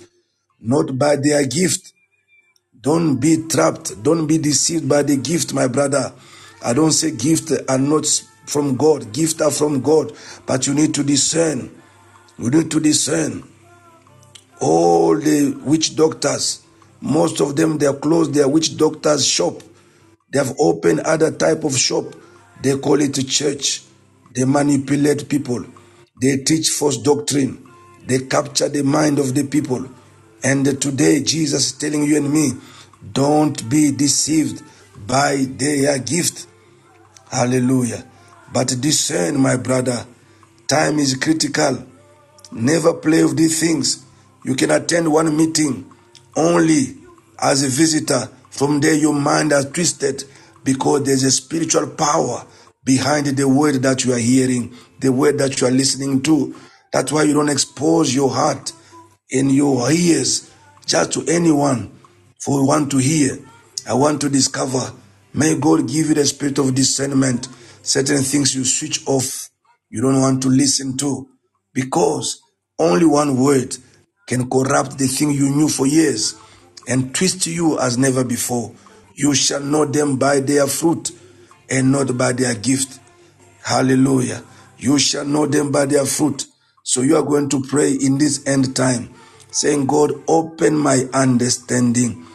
[0.59, 1.93] not by their gift.
[2.79, 4.01] Don't be trapped.
[4.03, 6.13] Don't be deceived by the gift, my brother.
[6.63, 8.05] I don't say gift are not
[8.51, 9.13] from God.
[9.13, 10.11] Gift are from God.
[10.45, 11.71] But you need to discern.
[12.37, 13.43] You need to discern.
[14.59, 16.61] All the witch doctors,
[16.99, 19.61] most of them, they are closed their witch doctors shop.
[20.31, 22.05] They have opened other type of shop.
[22.61, 23.83] They call it a church.
[24.33, 25.65] They manipulate people.
[26.21, 27.67] They teach false doctrine.
[28.05, 29.87] They capture the mind of the people.
[30.43, 32.53] And today, Jesus is telling you and me,
[33.13, 34.61] don't be deceived
[35.07, 36.47] by their gift.
[37.31, 38.05] Hallelujah.
[38.53, 40.05] But discern, my brother,
[40.67, 41.85] time is critical.
[42.51, 44.05] Never play with these things.
[44.43, 45.89] You can attend one meeting
[46.35, 46.97] only
[47.39, 48.29] as a visitor.
[48.49, 50.25] From there, your mind is twisted
[50.63, 52.45] because there's a spiritual power
[52.83, 56.55] behind the word that you are hearing, the word that you are listening to.
[56.91, 58.73] That's why you don't expose your heart
[59.31, 60.51] and your ears
[60.85, 61.91] just to anyone
[62.39, 63.37] for want to hear.
[63.87, 64.91] I want to discover.
[65.33, 67.47] May God give you the spirit of discernment.
[67.83, 69.49] Certain things you switch off,
[69.89, 71.27] you don't want to listen to
[71.73, 72.41] because
[72.77, 73.75] only one word
[74.27, 76.35] can corrupt the thing you knew for years
[76.87, 78.71] and twist you as never before.
[79.15, 81.11] You shall know them by their fruit
[81.69, 82.99] and not by their gift.
[83.63, 84.43] Hallelujah.
[84.77, 86.45] You shall know them by their fruit.
[86.83, 89.13] So you are going to pray in this end time,
[89.51, 92.25] saying, God, open my understanding,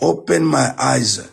[0.00, 1.30] open my eyes,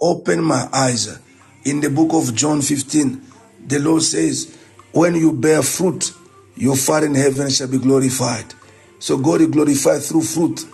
[0.00, 1.18] open my eyes.
[1.64, 3.22] In the book of John 15,
[3.66, 4.56] the Lord says,
[4.92, 6.12] When you bear fruit,
[6.56, 8.54] your Father in heaven shall be glorified.
[8.98, 10.64] So God is glorified through fruit.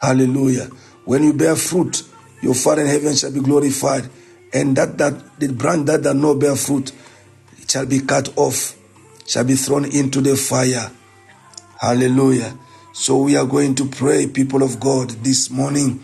[0.00, 0.66] Hallelujah.
[1.04, 2.02] When you bear fruit,
[2.42, 4.08] your Father in heaven shall be glorified.
[4.52, 6.92] And that that the branch that does not bear fruit
[7.58, 8.76] it shall be cut off,
[9.26, 10.90] shall be thrown into the fire.
[11.80, 12.56] Hallelujah.
[12.92, 16.00] So we are going to pray, people of God, this morning.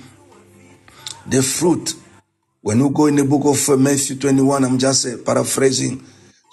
[1.26, 1.94] The fruit.
[2.62, 6.04] When we go in the book of Matthew 21, I'm just uh, paraphrasing.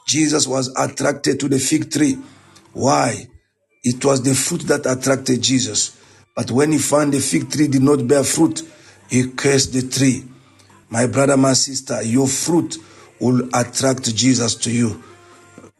[0.07, 2.17] Jesus was attracted to the fig tree.
[2.71, 3.27] Why?
[3.83, 6.01] It was the fruit that attracted Jesus.
[6.33, 8.61] But when he found the fig tree did not bear fruit,
[9.09, 10.23] he cursed the tree.
[10.89, 12.77] My brother, my sister, your fruit
[13.19, 15.03] will attract Jesus to you.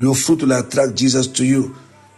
[0.01, 1.73] Your fruit will attract Jesus to you.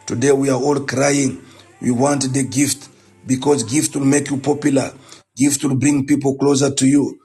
[0.08, 1.44] Today we are all crying.
[1.80, 2.90] We want the gift
[3.28, 4.94] because gift will make you popular.
[5.38, 7.20] Gift will bring people closer to you.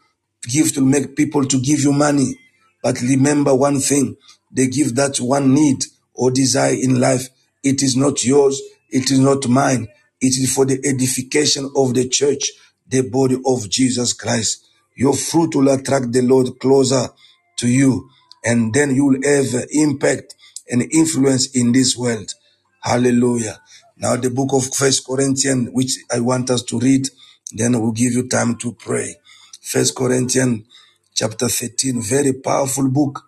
[0.49, 2.39] Gift to make people to give you money.
[2.83, 4.17] But remember one thing,
[4.53, 5.85] they give that one need
[6.15, 7.29] or desire in life,
[7.63, 9.89] it is not yours, it is not mine.
[10.21, 12.51] It is for the edification of the church,
[12.87, 14.65] the body of Jesus Christ.
[14.97, 17.09] Your fruit will attract the Lord closer
[17.57, 18.09] to you,
[18.45, 20.35] and then you will have impact
[20.71, 22.33] and influence in this world.
[22.81, 23.61] Hallelujah.
[23.97, 27.09] Now the book of First Corinthians, which I want us to read,
[27.53, 29.17] then we'll give you time to pray.
[29.65, 30.67] First Corinthians
[31.15, 33.25] chapter 13, very powerful book,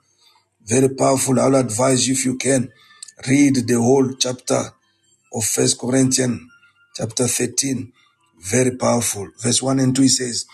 [0.67, 1.41] very powerful.
[1.41, 2.71] I'll advise you if you can
[3.27, 4.73] read the whole chapter
[5.33, 6.43] of First Corinthians
[6.95, 7.91] chapter 13.
[8.39, 9.29] Very powerful.
[9.41, 10.45] Verse 1 and 2 it says,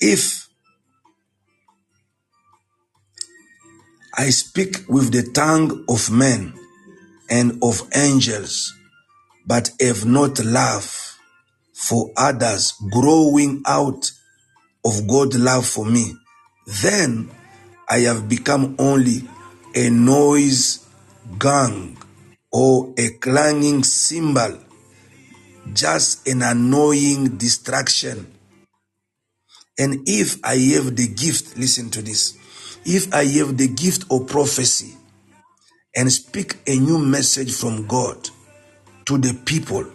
[0.00, 0.48] If
[4.16, 6.54] I speak with the tongue of men
[7.28, 8.72] and of angels,
[9.44, 11.18] but have not love
[11.74, 14.12] for others growing out
[14.84, 16.12] of God's love for me,
[16.82, 17.30] then
[17.88, 19.28] I have become only
[19.74, 20.86] a noise
[21.38, 21.96] gang
[22.50, 24.58] or a clanging cymbal,
[25.72, 28.26] just an annoying distraction.
[29.78, 32.36] And if I have the gift, listen to this,
[32.84, 34.96] if I have the gift of prophecy
[35.94, 38.28] and speak a new message from God
[39.06, 39.86] to the people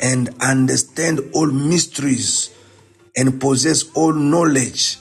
[0.00, 2.54] and understand all mysteries
[3.16, 4.98] and possess all knowledge,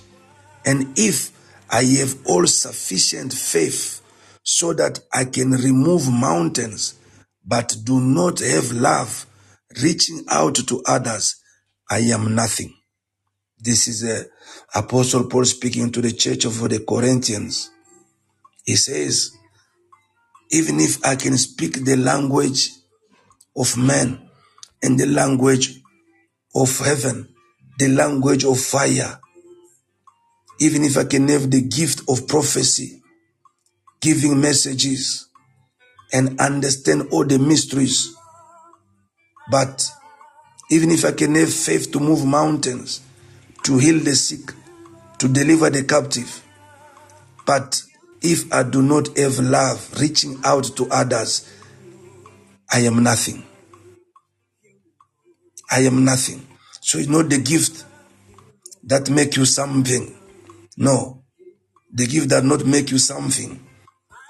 [0.66, 1.32] and if
[1.70, 4.02] I have all sufficient faith
[4.44, 6.96] so that I can remove mountains,
[7.46, 9.26] but do not have love,
[9.82, 11.36] reaching out to others,
[11.90, 12.74] I am nothing.
[13.60, 14.26] This is a
[14.74, 17.72] Apostle Paul speaking to the church of the Corinthians.
[18.66, 19.32] He says,
[20.52, 22.72] even if I can speak the language
[23.56, 24.30] of men
[24.82, 25.82] and the language
[26.56, 27.30] of heaven,
[27.80, 29.20] the language of fire,
[30.60, 33.02] even if I can have the gift of prophecy,
[34.02, 35.30] giving messages,
[36.12, 38.14] and understand all the mysteries,
[39.50, 39.90] but
[40.70, 43.02] even if I can have faith to move mountains,
[43.64, 44.54] to heal the sick,
[45.20, 46.44] to deliver the captive,
[47.46, 47.82] but
[48.22, 51.50] if I do not have love, reaching out to others,
[52.70, 53.46] I am nothing.
[55.72, 56.49] I am nothing.
[56.90, 57.86] So it's not the gift
[58.86, 60.12] that make you something.
[60.76, 61.22] No.
[61.94, 63.64] The gift that not make you something.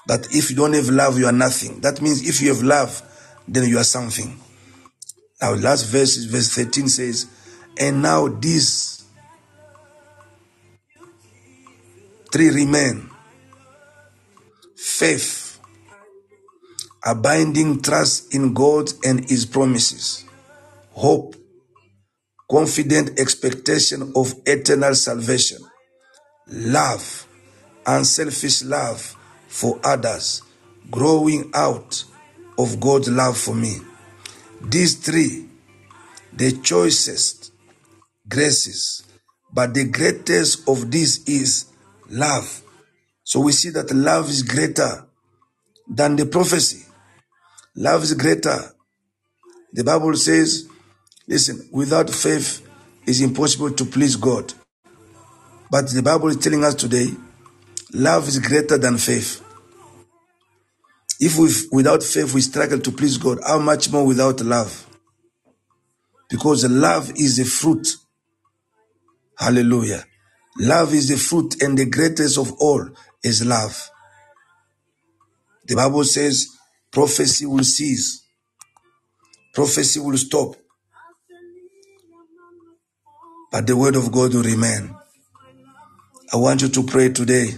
[0.05, 1.79] But if you don't have love, you are nothing.
[1.79, 3.01] That means if you have love,
[3.47, 4.37] then you are something.
[5.41, 7.27] Our last verse verse 13 says,
[7.79, 9.05] And now these
[12.29, 13.09] three remain
[14.75, 15.61] faith,
[17.05, 20.25] abiding trust in God and His promises,
[20.91, 21.37] hope,
[22.49, 25.59] confident expectation of eternal salvation,
[26.47, 27.27] love,
[27.85, 29.15] unselfish love
[29.47, 30.41] for others,
[30.89, 32.03] growing out
[32.57, 33.77] of God's love for me.
[34.61, 35.47] These three,
[36.33, 37.51] the choicest
[38.27, 39.03] graces,
[39.53, 41.65] but the greatest of these is
[42.09, 42.63] love.
[43.23, 45.05] So we see that love is greater
[45.87, 46.85] than the prophecy.
[47.75, 48.73] Love is greater.
[49.73, 50.67] The Bible says,
[51.29, 52.67] listen, without faith,
[53.05, 54.53] it's impossible to please God.
[55.71, 57.07] But the Bible is telling us today,
[57.93, 59.41] love is greater than faith.
[61.19, 64.87] If we, without faith we struggle to please God, how much more without love?
[66.29, 67.87] Because love is the fruit.
[69.37, 70.03] Hallelujah.
[70.57, 72.89] Love is the fruit, and the greatest of all
[73.23, 73.89] is love.
[75.65, 76.47] The Bible says
[76.91, 78.25] prophecy will cease,
[79.53, 80.55] prophecy will stop,
[83.51, 84.95] but the word of God will remain.
[86.31, 87.55] I want you to pray today.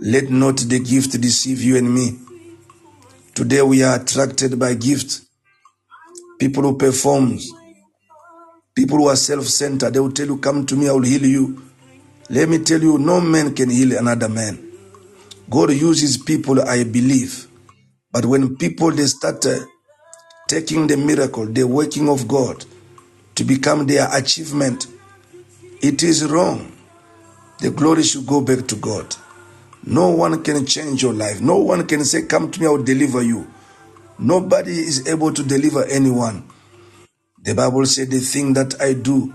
[0.00, 2.18] Let not the gift deceive you and me.
[3.34, 5.22] Today we are attracted by gift.
[6.38, 7.38] People who perform,
[8.74, 11.62] people who are self-centered, they will tell you, come to me, I will heal you.
[12.28, 14.72] Let me tell you, no man can heal another man.
[15.48, 17.46] God uses people, I believe.
[18.10, 19.60] But when people, they start uh,
[20.48, 22.66] taking the miracle, the working of God
[23.34, 24.86] to become their achievement,
[25.80, 26.72] it is wrong.
[27.60, 29.14] The glory should go back to God.
[29.84, 31.40] No one can change your life.
[31.40, 33.46] No one can say, Come to me, I will deliver you.
[34.18, 36.48] Nobody is able to deliver anyone.
[37.42, 39.32] The Bible said, The thing that I do,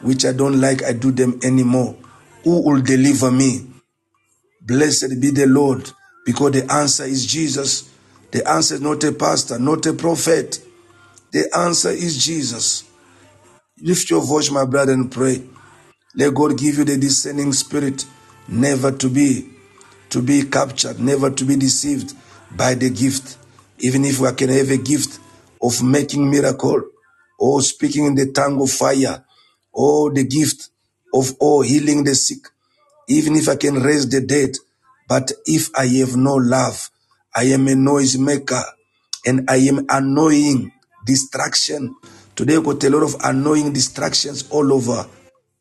[0.00, 1.96] which I don't like, I do them anymore.
[2.44, 3.66] Who will deliver me?
[4.60, 5.90] Blessed be the Lord,
[6.24, 7.88] because the answer is Jesus.
[8.32, 10.60] The answer is not a pastor, not a prophet.
[11.30, 12.85] The answer is Jesus.
[13.82, 15.42] Lift your voice, my brother, and pray.
[16.14, 18.06] Let God give you the discerning spirit,
[18.48, 19.50] never to be
[20.08, 22.14] to be captured, never to be deceived
[22.56, 23.36] by the gift.
[23.78, 25.20] Even if we can have a gift
[25.62, 26.82] of making miracle,
[27.38, 29.24] or speaking in the tongue of fire,
[29.74, 30.70] or the gift
[31.12, 32.48] of or healing the sick,
[33.08, 34.52] even if I can raise the dead,
[35.06, 36.90] but if I have no love,
[37.34, 38.62] I am a noise maker
[39.26, 40.72] and I am annoying
[41.04, 41.94] distraction.
[42.36, 45.06] Today, we got a lot of annoying distractions all over.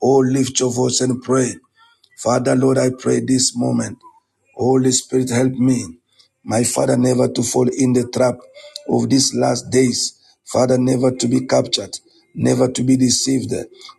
[0.02, 1.56] Oh, lift your voice and pray.
[2.18, 3.98] Father, Lord, I pray this moment.
[4.56, 5.86] Holy Spirit, help me.
[6.44, 8.36] My Father, never to fall in the trap
[8.90, 10.20] of these last days.
[10.46, 11.98] Father, never to be captured,
[12.36, 13.54] never to be deceived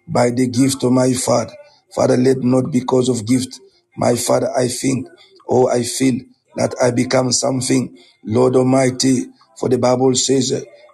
[0.06, 1.54] by the gift of my Father.
[1.94, 3.58] Father, let not because of gift,
[3.96, 5.08] my Father, I think
[5.46, 6.20] or I feel
[6.56, 7.96] that I become something.
[8.22, 10.52] Lord Almighty, for the Bible says,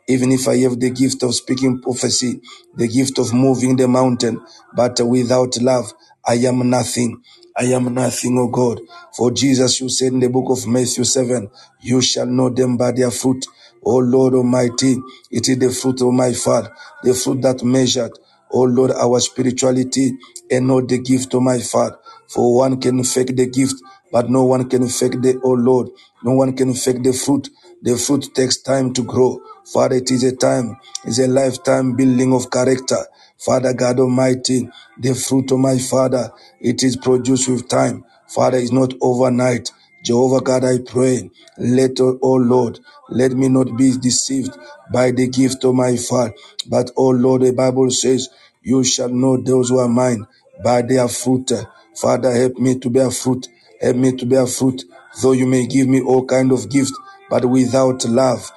[0.09, 2.41] Even if I have the gift of speaking prophecy,
[2.77, 4.41] the gift of moving the mountain,
[4.77, 5.93] but without love,
[6.27, 7.23] I am nothing.
[7.57, 8.81] I am nothing, O God.
[9.17, 11.51] For Jesus, you said in the book of Matthew 7,
[11.83, 13.47] you shall know them by their fruit.
[13.85, 14.97] O Lord Almighty,
[15.31, 16.73] it is the fruit of my Father,
[17.05, 18.13] the fruit that measured.
[18.53, 20.19] O Lord, our spirituality
[20.51, 21.99] and not the gift of my Father.
[22.29, 23.77] For one can fake the gift,
[24.13, 25.89] but no one can fake the, oh Lord,
[26.25, 27.51] no one can fake the fruit.
[27.83, 29.41] The fruit takes time to grow.
[29.65, 32.99] Father, it is a time, it's a lifetime building of character.
[33.39, 38.05] Father God Almighty, the fruit of my Father, it is produced with time.
[38.29, 39.71] Father, it's not overnight.
[40.05, 44.57] Jehovah God, I pray, let, oh Lord, let me not be deceived
[44.93, 46.35] by the gift of my Father.
[46.69, 48.29] But, oh Lord, the Bible says,
[48.63, 50.27] you shall know those who are mine
[50.65, 51.53] by their fruit.
[51.97, 53.49] Father, help me to bear fruit.
[53.81, 54.85] Help me to bear fruit.
[55.23, 56.93] Though you may give me all kind of gifts,
[57.31, 58.51] but without love,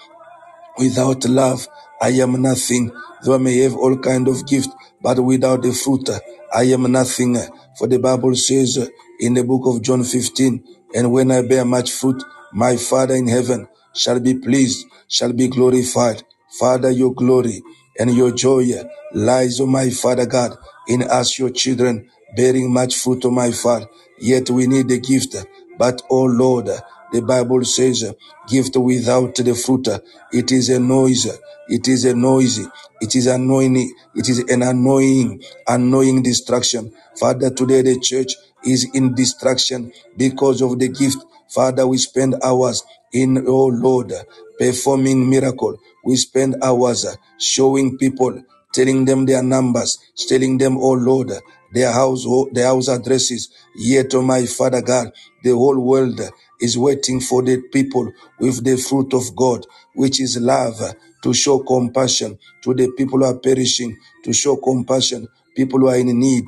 [0.78, 1.67] Without love,
[2.01, 2.91] I am nothing.
[3.23, 4.69] Though I may have all kind of gift,
[5.01, 6.09] but without the fruit,
[6.53, 7.38] I am nothing.
[7.78, 10.63] For the Bible says in the book of John 15,
[10.95, 12.21] and when I bear much fruit,
[12.53, 16.23] my Father in heaven shall be pleased, shall be glorified.
[16.59, 17.61] Father, your glory
[17.99, 18.65] and your joy
[19.13, 20.57] lies, on my Father God,
[20.88, 23.88] in us, your children, bearing much fruit, O my Father.
[24.19, 25.36] Yet we need the gift.
[25.78, 26.69] But, oh Lord,
[27.12, 28.14] the Bible says,
[28.47, 29.88] gift without the fruit,
[30.32, 31.28] it is a noise.
[31.68, 32.66] It is a noisy.
[33.01, 33.93] It is annoying.
[34.14, 36.93] It is an annoying, annoying distraction.
[37.20, 41.18] Father, today the church is in distraction because of the gift.
[41.49, 42.84] Father, we spend hours
[43.14, 44.14] in, oh Lord,
[44.60, 45.78] performing miracle.
[46.03, 47.06] We spend hours
[47.39, 48.43] showing people,
[48.74, 51.32] telling them their numbers, telling them, oh Lord,
[51.76, 53.49] their house, their house addresses.
[53.78, 55.13] Yet, oh my Father God,
[55.43, 56.21] the whole world
[56.61, 60.82] is waiting for the people with the fruit of God, which is love,
[61.23, 65.97] to show compassion to the people who are perishing, to show compassion, people who are
[65.97, 66.45] in need.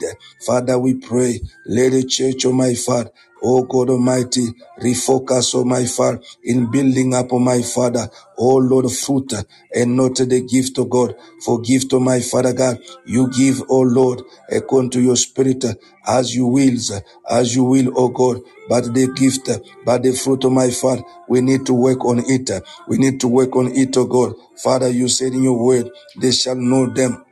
[0.47, 3.11] Father, we pray, let the church, oh my Father,
[3.43, 4.47] Oh God Almighty,
[4.81, 9.33] refocus, oh my Father, in building up, oh my Father, oh Lord, fruit
[9.75, 11.15] and not the gift of God.
[11.45, 14.21] For gift, oh my Father God, you give, oh Lord,
[14.51, 15.65] according to your spirit,
[16.07, 16.91] as you wills,
[17.29, 18.41] as you will, oh God.
[18.69, 19.49] But the gift,
[19.85, 22.49] but the fruit of my Father, we need to work on it.
[22.87, 24.35] We need to work on it, oh God.
[24.57, 27.23] Father, you said in your word, they shall know them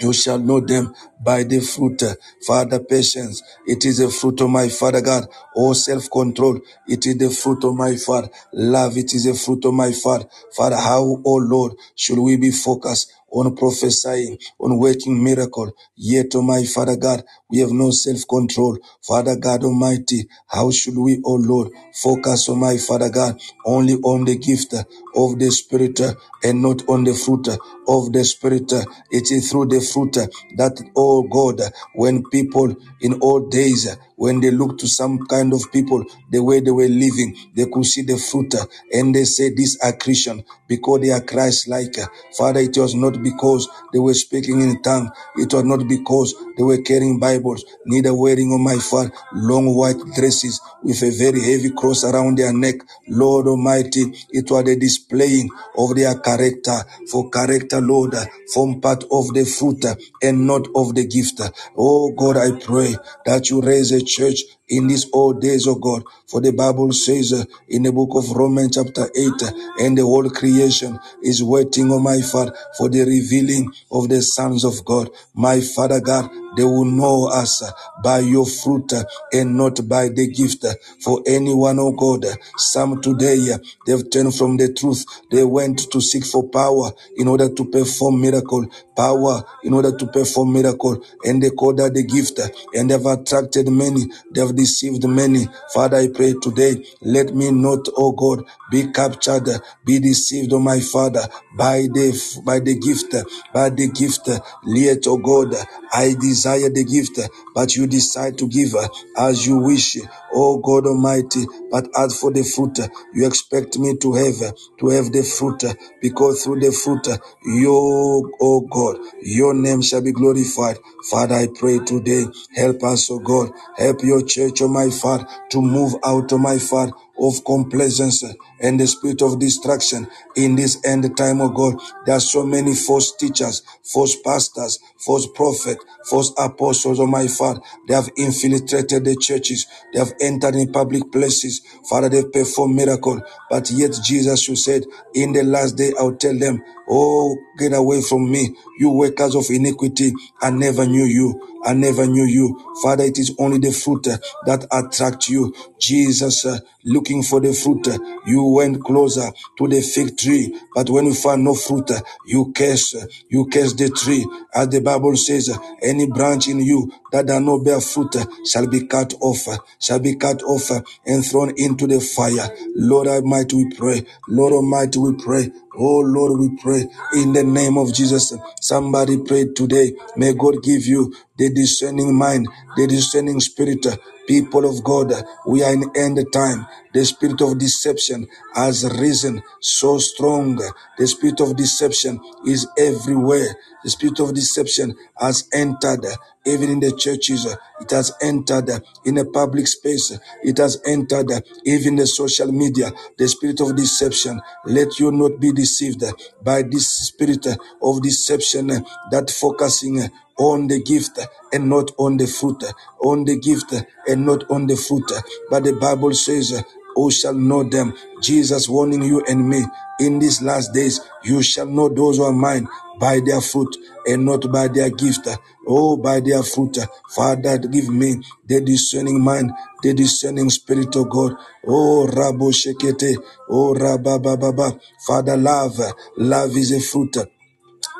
[0.00, 2.02] you shall know them by the fruit.
[2.46, 3.42] Father, patience.
[3.66, 5.28] It is the fruit of my Father God.
[5.56, 6.60] Oh, self-control.
[6.88, 8.30] It is the fruit of my Father.
[8.52, 8.96] Love.
[8.96, 10.26] It is the fruit of my Father.
[10.56, 15.72] Father, how, oh Lord, should we be focused on prophesying, on working miracle?
[15.96, 18.78] Yet, oh my Father God, we have no self-control.
[19.02, 24.24] Father God Almighty, how should we, oh Lord, focus on my Father God, only on
[24.24, 26.00] the gift of the Spirit
[26.42, 27.48] and not on the fruit
[27.88, 28.72] of the Spirit.
[29.10, 30.14] It is through the fruit
[30.56, 31.60] that, oh God,
[31.94, 36.60] when people in old days, when they look to some kind of people, the way
[36.60, 40.44] they were living, they could see the fruit uh, and they say these are Christian
[40.68, 41.96] because they are Christ-like.
[42.36, 45.10] Father, it was not because they were speaking in tongue.
[45.36, 49.98] It was not because they were carrying Bibles, neither wearing on my father long white
[50.14, 52.76] dresses with a very heavy cross around their neck.
[53.08, 56.78] Lord Almighty, it was the displaying of their character.
[57.10, 61.40] For character, Lord, uh, form part of the fruit uh, and not of the gift.
[61.76, 62.94] Oh God, I pray
[63.26, 66.04] that you raise a church in these old days, oh God.
[66.26, 69.50] For the Bible says uh, in the book of Romans chapter 8, uh,
[69.80, 74.64] and the whole creation is waiting, oh my Father, for the revealing of the sons
[74.64, 75.10] of God.
[75.34, 77.70] My Father God, they will know us uh,
[78.02, 80.64] by your fruit uh, and not by the gift.
[81.02, 83.56] For anyone, oh God, some today,
[83.86, 85.04] they've turned from the truth.
[85.30, 90.06] They went to seek for power in order to perform miracle, power in order to
[90.06, 92.40] perform miracle, and they call that the gift,
[92.74, 95.46] and they've attracted many, they've deceived many.
[95.72, 99.48] Father, I pray today, let me not, oh God, be captured,
[99.84, 101.22] be deceived, oh my Father,
[101.56, 103.14] by the by the gift,
[103.52, 104.28] by the gift.
[104.66, 105.54] Yet, oh God,
[105.92, 107.20] I desire the gift,
[107.54, 108.74] but you decide to give
[109.16, 109.98] as you wish,
[110.32, 111.44] oh God Almighty.
[111.70, 112.78] But as for the fruit,
[113.14, 115.62] you expect me to have to have the fruit,
[116.00, 117.06] because through the fruit,
[117.44, 120.78] your oh God, your name shall be glorified.
[121.10, 122.24] Father, I pray today,
[122.56, 126.58] help us, oh God, help your church, oh my Father, to move out, oh my
[126.58, 130.06] Father, of complacency and the spirit of distraction
[130.36, 131.80] in this end time, oh God.
[132.06, 137.60] There are so many false teachers, false pastors, false prophets, false apostles, oh my Father.
[137.88, 139.66] They have infiltrated the churches.
[139.92, 141.60] They have entered in public places.
[141.88, 143.20] Father, they perform miracle.
[143.50, 148.02] But yet Jesus, you said, in the last day, I'll tell them, oh, get away
[148.02, 150.12] from me, you workers of iniquity.
[150.40, 151.40] I never knew you.
[151.64, 152.74] I never knew you.
[152.82, 155.54] Father, it is only the fruit that attract you.
[155.78, 156.60] Jesus, uh,
[157.08, 157.86] looking for the fruit,
[158.26, 160.58] you went closer to the fig tree.
[160.74, 161.90] But when you found no fruit,
[162.26, 162.94] you curse,
[163.28, 164.26] you curse the tree.
[164.54, 168.14] As the Bible says, any branch in you that does not bear fruit
[168.46, 169.46] shall be cut off,
[169.80, 170.70] shall be cut off
[171.06, 172.48] and thrown into the fire.
[172.76, 174.06] Lord Almighty, we pray.
[174.28, 175.50] Lord Almighty, we pray.
[175.76, 178.34] Oh Lord, we pray in the name of Jesus.
[178.60, 179.92] Somebody pray today.
[180.16, 183.86] May God give you the discerning mind, the discerning spirit.
[184.26, 185.12] People of God,
[185.46, 186.66] we are in end time.
[186.92, 190.56] The spirit of deception has risen so strong.
[190.98, 193.56] The spirit of deception is everywhere.
[193.84, 196.06] The spirit of deception has entered
[196.46, 197.46] even in the churches.
[197.80, 198.70] It has entered
[199.04, 200.18] in a public space.
[200.42, 201.30] It has entered
[201.64, 202.92] even the social media.
[203.18, 204.40] The spirit of deception.
[204.64, 206.04] Let you not be deceived
[206.42, 207.46] by this spirit
[207.82, 208.68] of deception
[209.10, 211.18] that focusing on the gift
[211.52, 212.62] and not on the fruit,
[213.04, 213.74] on the gift
[214.08, 215.10] and not on the fruit.
[215.50, 216.64] But the Bible says,
[216.94, 217.94] who shall know them?
[218.22, 219.64] Jesus warning you and me
[220.00, 222.68] in these last days, you shall know those who are mine
[223.00, 223.76] by their fruit
[224.06, 225.28] and not by their gift.
[225.66, 226.78] Oh, by their fruit.
[227.14, 231.34] Father, give me the discerning mind, the discerning spirit of God.
[231.66, 233.16] Oh, Rabo Shekete.
[233.50, 234.80] Oh, Rabababa.
[235.06, 235.76] Father, love.
[236.16, 237.16] Love is a fruit.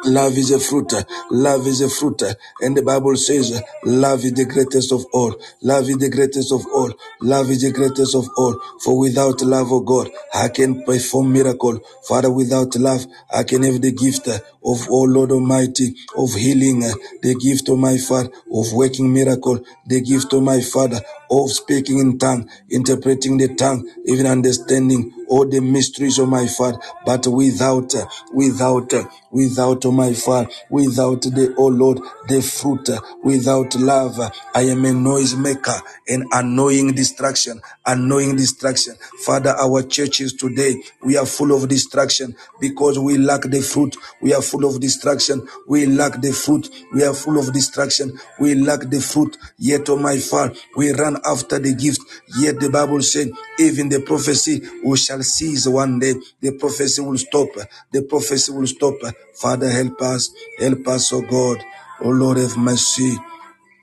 [0.06, 0.92] Love is a fruit.
[1.30, 2.22] Love is a fruit.
[2.60, 5.34] And the Bible says, love is the greatest of all.
[5.62, 6.92] Love is the greatest of all.
[7.22, 8.60] Love is the greatest of all.
[8.82, 11.80] For without love of God, I can perform miracle.
[12.08, 14.42] Father, without love, I can have the gift of,
[14.90, 16.80] oh Lord Almighty, of healing,
[17.22, 21.00] the gift of my Father, of working miracle, the gift of my Father,
[21.30, 26.78] of speaking in tongue, interpreting the tongue, even understanding all the mysteries of my Father.
[27.04, 27.92] But without,
[28.32, 28.92] without,
[29.30, 31.98] without, oh my Father, without the, oh Lord,
[32.28, 32.88] the fruit,
[33.22, 34.18] without love,
[34.54, 38.94] I am a noise maker, an annoying distraction, annoying distraction.
[39.24, 43.96] Father, our churches today, we are full of distraction because we lack the fruit.
[44.22, 45.46] We are full of distraction.
[45.66, 46.68] We lack the fruit.
[46.92, 48.18] We are full of distraction.
[48.38, 49.36] We lack the fruit.
[49.58, 52.00] Yet, oh my Father, we run after the gift.
[52.38, 56.14] Yet the Bible said, even the prophecy we shall cease one day.
[56.40, 57.48] The prophecy will stop.
[57.92, 58.94] The prophecy will stop.
[59.34, 60.30] Father, help us.
[60.58, 61.58] Help us, oh God.
[62.02, 63.16] Oh Lord, have mercy.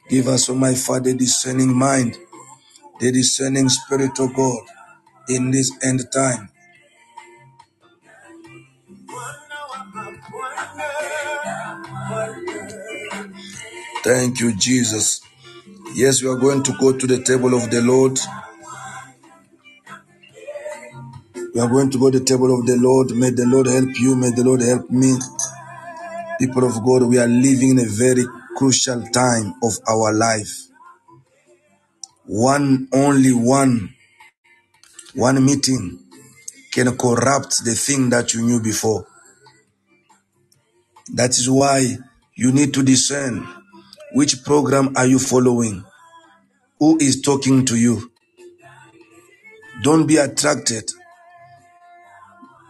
[0.09, 2.17] Give us, oh my Father, discerning mind,
[2.99, 4.63] the discerning spirit, oh God,
[5.29, 6.49] in this end time.
[14.03, 15.21] Thank you, Jesus.
[15.95, 18.19] Yes, we are going to go to the table of the Lord.
[21.53, 23.11] We are going to go to the table of the Lord.
[23.11, 24.15] May the Lord help you.
[24.15, 25.15] May the Lord help me.
[26.39, 28.25] People of God, we are living in a very
[28.57, 30.67] crucial time of our life.
[32.25, 33.93] One, only one,
[35.13, 35.99] one meeting
[36.71, 39.05] can corrupt the thing that you knew before.
[41.13, 41.97] That is why
[42.33, 43.47] you need to discern
[44.13, 45.83] which program are you following?
[46.79, 48.11] Who is talking to you?
[49.81, 50.91] Don't be attracted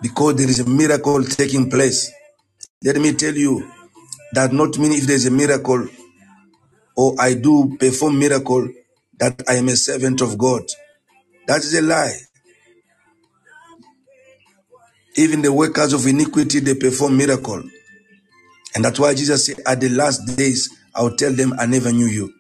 [0.02, 2.12] because there is a miracle taking place.
[2.84, 3.70] Let me tell you
[4.34, 5.88] that not mean if there's a miracle
[6.96, 8.68] or I do perform miracle
[9.20, 10.64] that I am a servant of God.
[11.48, 12.18] That is a lie.
[15.16, 17.64] Even the workers of iniquity, they perform miracle.
[18.76, 22.08] And that's why Jesus said, at the last days, I'll tell them I never knew
[22.08, 22.34] you.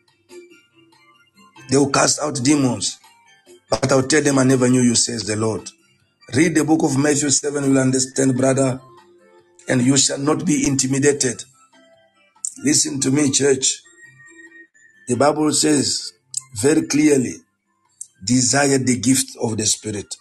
[1.69, 2.99] They will cast out demons,
[3.69, 5.69] but I'll tell them I never knew you, says the Lord.
[6.35, 8.81] Read the book of Matthew 7, you'll understand, brother,
[9.69, 11.43] and you shall not be intimidated.
[12.63, 13.81] Listen to me, church.
[15.07, 16.13] The Bible says
[16.55, 17.35] very clearly,
[18.23, 20.15] desire the gift of the Spirit.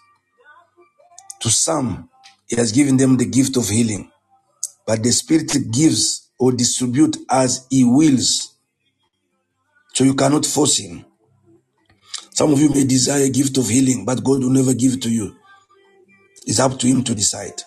[1.40, 2.10] To some,
[2.48, 4.10] He has given them the gift of healing,
[4.86, 8.56] but the Spirit gives or distribute as He wills.
[9.94, 11.04] So you cannot force Him.
[12.32, 15.02] Some of you may desire a gift of healing, but God will never give it
[15.02, 15.36] to you.
[16.46, 17.62] It's up to Him to decide.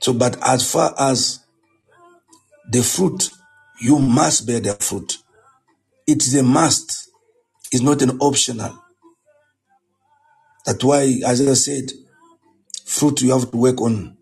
[0.00, 1.40] So, but as far as
[2.70, 3.30] the fruit,
[3.80, 5.18] you must bear the fruit.
[6.06, 7.10] It is a must.
[7.72, 8.78] It's not an optional.
[10.66, 11.92] That's why, as I said,
[12.84, 14.16] fruit you have to work on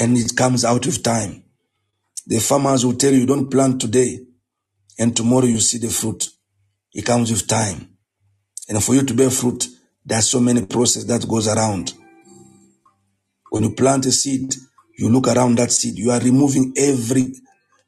[0.00, 1.39] and it comes out with time.
[2.26, 4.18] The farmers will tell you, don't plant today
[4.98, 6.28] and tomorrow you see the fruit.
[6.92, 7.96] It comes with time.
[8.68, 9.66] And for you to bear fruit,
[10.04, 11.94] there's so many process that goes around.
[13.50, 14.54] When you plant a seed,
[14.98, 17.32] you look around that seed, you are removing every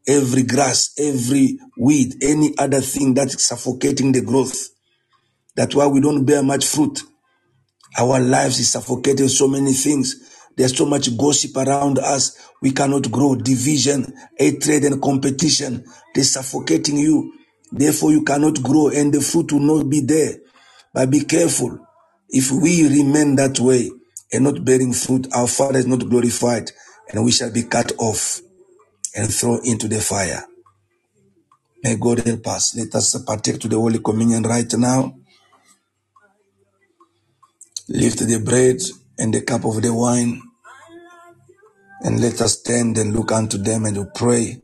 [0.08, 4.68] every grass, every weed, any other thing that's suffocating the growth.
[5.54, 7.02] That's why we don't bear much fruit.
[7.98, 10.16] Our lives is suffocating so many things.
[10.56, 12.38] There's so much gossip around us.
[12.62, 13.36] We cannot grow.
[13.36, 15.84] Division, hatred, and competition.
[16.14, 17.34] They're suffocating you.
[17.72, 20.36] Therefore, you cannot grow and the fruit will not be there.
[20.94, 21.80] But be careful.
[22.30, 23.90] If we remain that way
[24.32, 26.70] and not bearing fruit, our Father is not glorified
[27.10, 28.40] and we shall be cut off
[29.16, 30.44] and thrown into the fire.
[31.84, 32.76] May God help us.
[32.76, 35.14] Let us partake to the Holy Communion right now.
[37.88, 38.78] Lift the bread
[39.22, 40.42] and the cup of the wine
[42.02, 44.60] and let us stand and look unto them and we pray.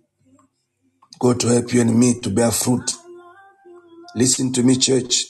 [1.21, 2.91] God to help you and me to bear fruit.
[4.17, 5.27] Listen to me, church.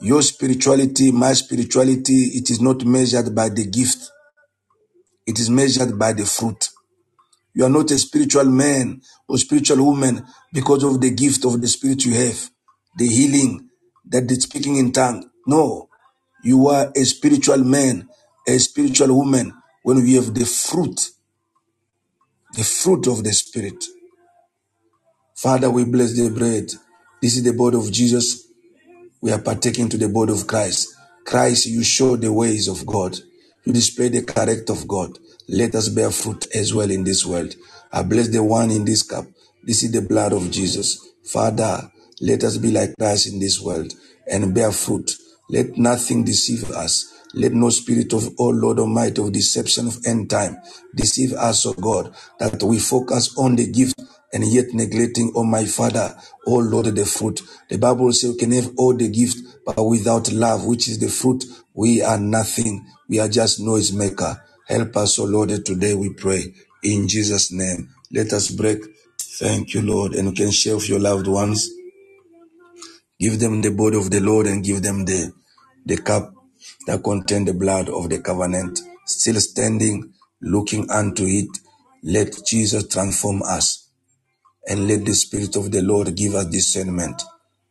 [0.00, 4.10] Your spirituality, my spirituality, it is not measured by the gift.
[5.26, 6.68] It is measured by the fruit.
[7.52, 11.66] You are not a spiritual man or spiritual woman because of the gift of the
[11.66, 12.50] spirit you have,
[12.96, 13.68] the healing,
[14.06, 15.28] that the speaking in tongue.
[15.46, 15.88] No,
[16.44, 18.08] you are a spiritual man,
[18.50, 21.00] a spiritual woman when we have the fruit,
[22.54, 23.84] the fruit of the spirit.
[25.36, 26.70] Father, we bless the bread.
[27.22, 28.48] This is the body of Jesus.
[29.20, 30.94] We are partaking to the body of Christ.
[31.24, 33.16] Christ, you show the ways of God.
[33.64, 35.18] You display the character of God.
[35.48, 37.54] Let us bear fruit as well in this world.
[37.92, 39.26] I bless the one in this cup.
[39.64, 41.08] This is the blood of Jesus.
[41.24, 41.90] Father,
[42.20, 43.92] let us be like Christ in this world
[44.26, 45.12] and bear fruit.
[45.50, 47.09] Let nothing deceive us.
[47.34, 50.58] Let no spirit of, oh Lord Almighty, of deception of end time
[50.94, 54.00] deceive us, oh God, that we focus on the gift
[54.32, 56.14] and yet neglecting, oh my Father,
[56.46, 57.40] oh Lord, the fruit.
[57.68, 61.08] The Bible says we can have all the gift, but without love, which is the
[61.08, 62.86] fruit, we are nothing.
[63.08, 64.42] We are just noise maker.
[64.66, 66.54] Help us, oh Lord, today we pray.
[66.82, 68.78] In Jesus' name, let us break.
[69.18, 70.14] Thank you, Lord.
[70.14, 71.70] And you can share with your loved ones.
[73.18, 75.32] Give them the body of the Lord and give them the,
[75.84, 76.34] the cup
[76.90, 78.80] that contain the blood of the covenant.
[79.06, 80.12] Still standing,
[80.42, 81.46] looking unto it.
[82.02, 83.88] Let Jesus transform us
[84.66, 87.22] and let the Spirit of the Lord give us discernment.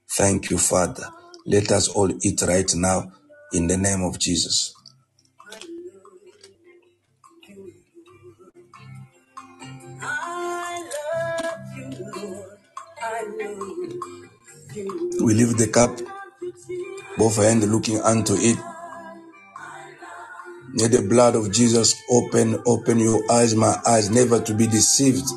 [0.09, 1.03] Thank you, Father.
[1.45, 3.11] Let us all eat right now
[3.51, 4.73] in the name of Jesus.
[15.21, 15.99] We leave the cup,
[17.17, 18.57] both hands looking unto it.
[20.73, 25.27] May the blood of Jesus open, open your eyes, my eyes, never to be deceived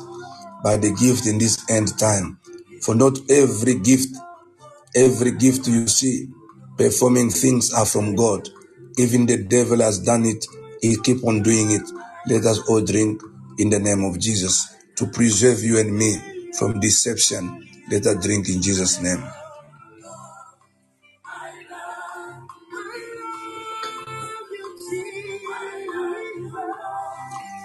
[0.63, 2.39] by the gift in this end time.
[2.81, 4.15] For not every gift,
[4.95, 6.29] every gift you see
[6.77, 8.49] performing things are from God.
[8.97, 10.45] Even the devil has done it.
[10.81, 11.83] He keep on doing it.
[12.27, 13.21] Let us all drink
[13.59, 16.17] in the name of Jesus to preserve you and me
[16.59, 17.67] from deception.
[17.91, 19.23] Let us drink in Jesus' name.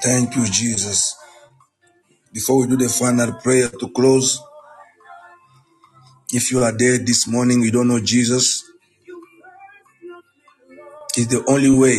[0.08, 1.16] Thank you, Jesus.
[2.32, 4.40] Before we do the final prayer to close,
[6.32, 8.64] if you are there this morning, you don't know Jesus,
[11.18, 11.98] is the only way,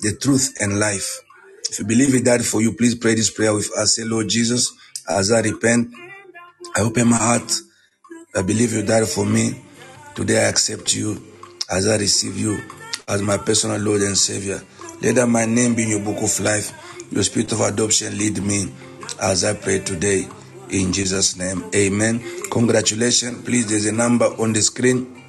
[0.00, 1.22] the truth, and life.
[1.70, 3.96] If you believe He died for you, please pray this prayer with us.
[3.96, 4.72] Say, Lord Jesus,
[5.08, 5.92] as I repent,
[6.76, 7.52] I open my heart.
[8.36, 9.60] I believe you died for me.
[10.14, 11.20] Today I accept you
[11.70, 12.60] as I receive you
[13.08, 14.62] as my personal Lord and Savior.
[15.02, 16.72] Let that my name be in your book of life.
[17.10, 18.72] Your spirit of adoption lead me
[19.20, 20.28] as I pray today.
[20.70, 22.22] In Jesus' name, amen.
[22.50, 23.44] Congratulations.
[23.44, 25.20] Please, there's a number on the screen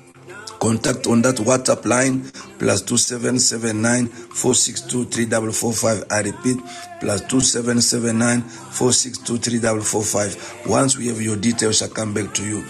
[0.60, 2.22] contact on that WhatsApp line
[2.60, 6.06] plus 2779 462 3445.
[6.12, 6.58] I repeat,
[7.00, 10.68] plus 2779 462 3445.
[10.70, 12.64] Once we have your details, I'll come back to you.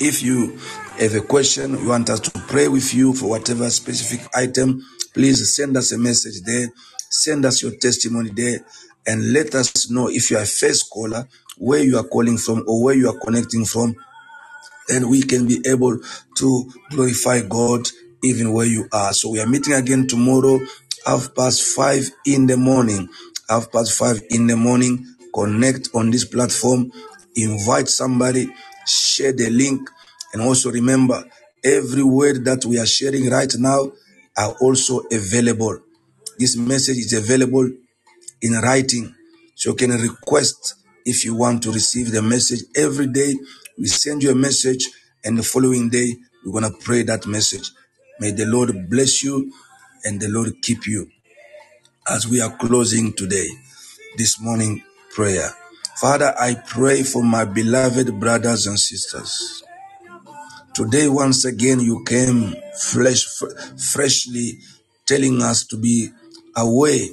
[0.00, 0.58] If you
[0.98, 4.82] have a question, you want us to pray with you for whatever specific item,
[5.14, 6.66] please send us a message there.
[7.10, 8.60] Send us your testimony there
[9.06, 11.28] and let us know if you are a first caller,
[11.58, 13.94] where you are calling from or where you are connecting from
[14.88, 15.98] then we can be able
[16.36, 17.88] to glorify God
[18.24, 19.12] even where you are.
[19.14, 20.60] So we are meeting again tomorrow,
[21.06, 23.08] half past five in the morning.
[23.48, 25.06] Half past five in the morning.
[25.34, 26.92] Connect on this platform,
[27.36, 28.48] invite somebody,
[28.86, 29.90] share the link,
[30.32, 31.24] and also remember
[31.64, 33.92] every word that we are sharing right now.
[34.38, 35.80] are also available.
[36.38, 37.70] This message is available
[38.42, 39.14] in writing.
[39.54, 40.74] So you can request
[41.04, 42.60] if you want to receive the message.
[42.76, 43.34] Every day
[43.78, 44.86] we send you a message
[45.24, 47.70] and the following day we're going to pray that message.
[48.20, 49.52] May the Lord bless you
[50.04, 51.08] and the Lord keep you
[52.08, 53.48] as we are closing today,
[54.16, 54.82] this morning
[55.14, 55.50] prayer.
[55.96, 59.62] Father, I pray for my beloved brothers and sisters.
[60.74, 63.24] Today, once again, you came flesh,
[63.78, 64.58] freshly
[65.06, 66.10] telling us to be
[66.56, 67.06] aware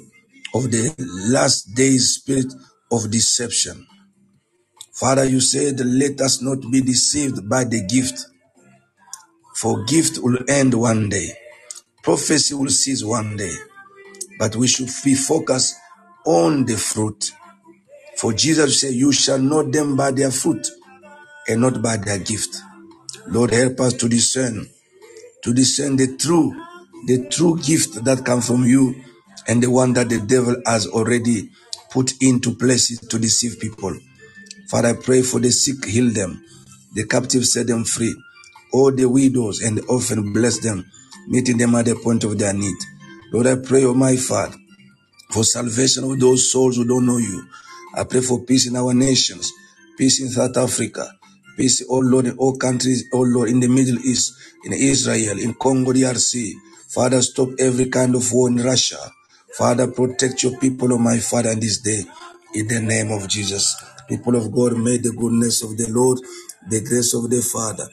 [0.55, 0.93] of the
[1.33, 2.53] last days spirit
[2.91, 3.87] of deception.
[4.93, 8.25] Father, you said, let us not be deceived by the gift,
[9.55, 11.31] for gift will end one day.
[12.03, 13.53] Prophecy will cease one day,
[14.39, 15.75] but we should be focused
[16.25, 17.31] on the fruit.
[18.17, 20.67] For Jesus said, you shall know them by their fruit
[21.47, 22.57] and not by their gift.
[23.27, 24.67] Lord, help us to discern
[25.43, 26.53] to discern the true,
[27.07, 28.95] the true gift that comes from you
[29.47, 31.49] and the one that the devil has already
[31.91, 33.95] put into places to deceive people.
[34.67, 36.43] Father, I pray for the sick, heal them.
[36.93, 38.15] The captives, set them free.
[38.71, 40.89] All the widows and the orphan, bless them,
[41.27, 42.77] meeting them at the point of their need.
[43.31, 44.55] Lord, I pray, oh my Father,
[45.31, 47.47] for salvation of those souls who don't know you.
[47.95, 49.51] I pray for peace in our nations,
[49.97, 51.11] peace in South Africa,
[51.57, 54.33] peace, oh Lord, in all countries, oh Lord, in the Middle East,
[54.63, 56.53] in Israel, in Congo, DRC.
[56.89, 58.97] Father, stop every kind of war in Russia.
[59.57, 62.03] Father, protect your people, oh my Father, in this day,
[62.55, 63.75] in the name of Jesus.
[64.09, 66.19] People of God, may the goodness of the Lord,
[66.69, 67.87] the grace of the Father,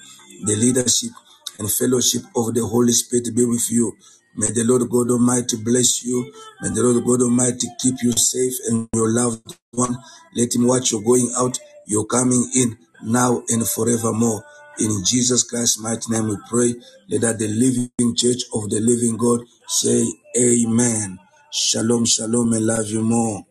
[0.45, 1.11] the leadership
[1.59, 3.93] and fellowship of the Holy Spirit be with you.
[4.37, 6.33] May the Lord God Almighty bless you.
[6.63, 9.43] May the Lord God Almighty keep you safe and your loved
[9.73, 9.97] one.
[10.37, 14.45] Let him watch you going out, you're coming in now and forevermore.
[14.79, 16.75] In Jesus Christ's mighty name we pray.
[17.11, 20.07] Let that the living church of the living God say
[20.39, 21.19] amen.
[21.51, 23.45] Shalom, shalom, and love you more.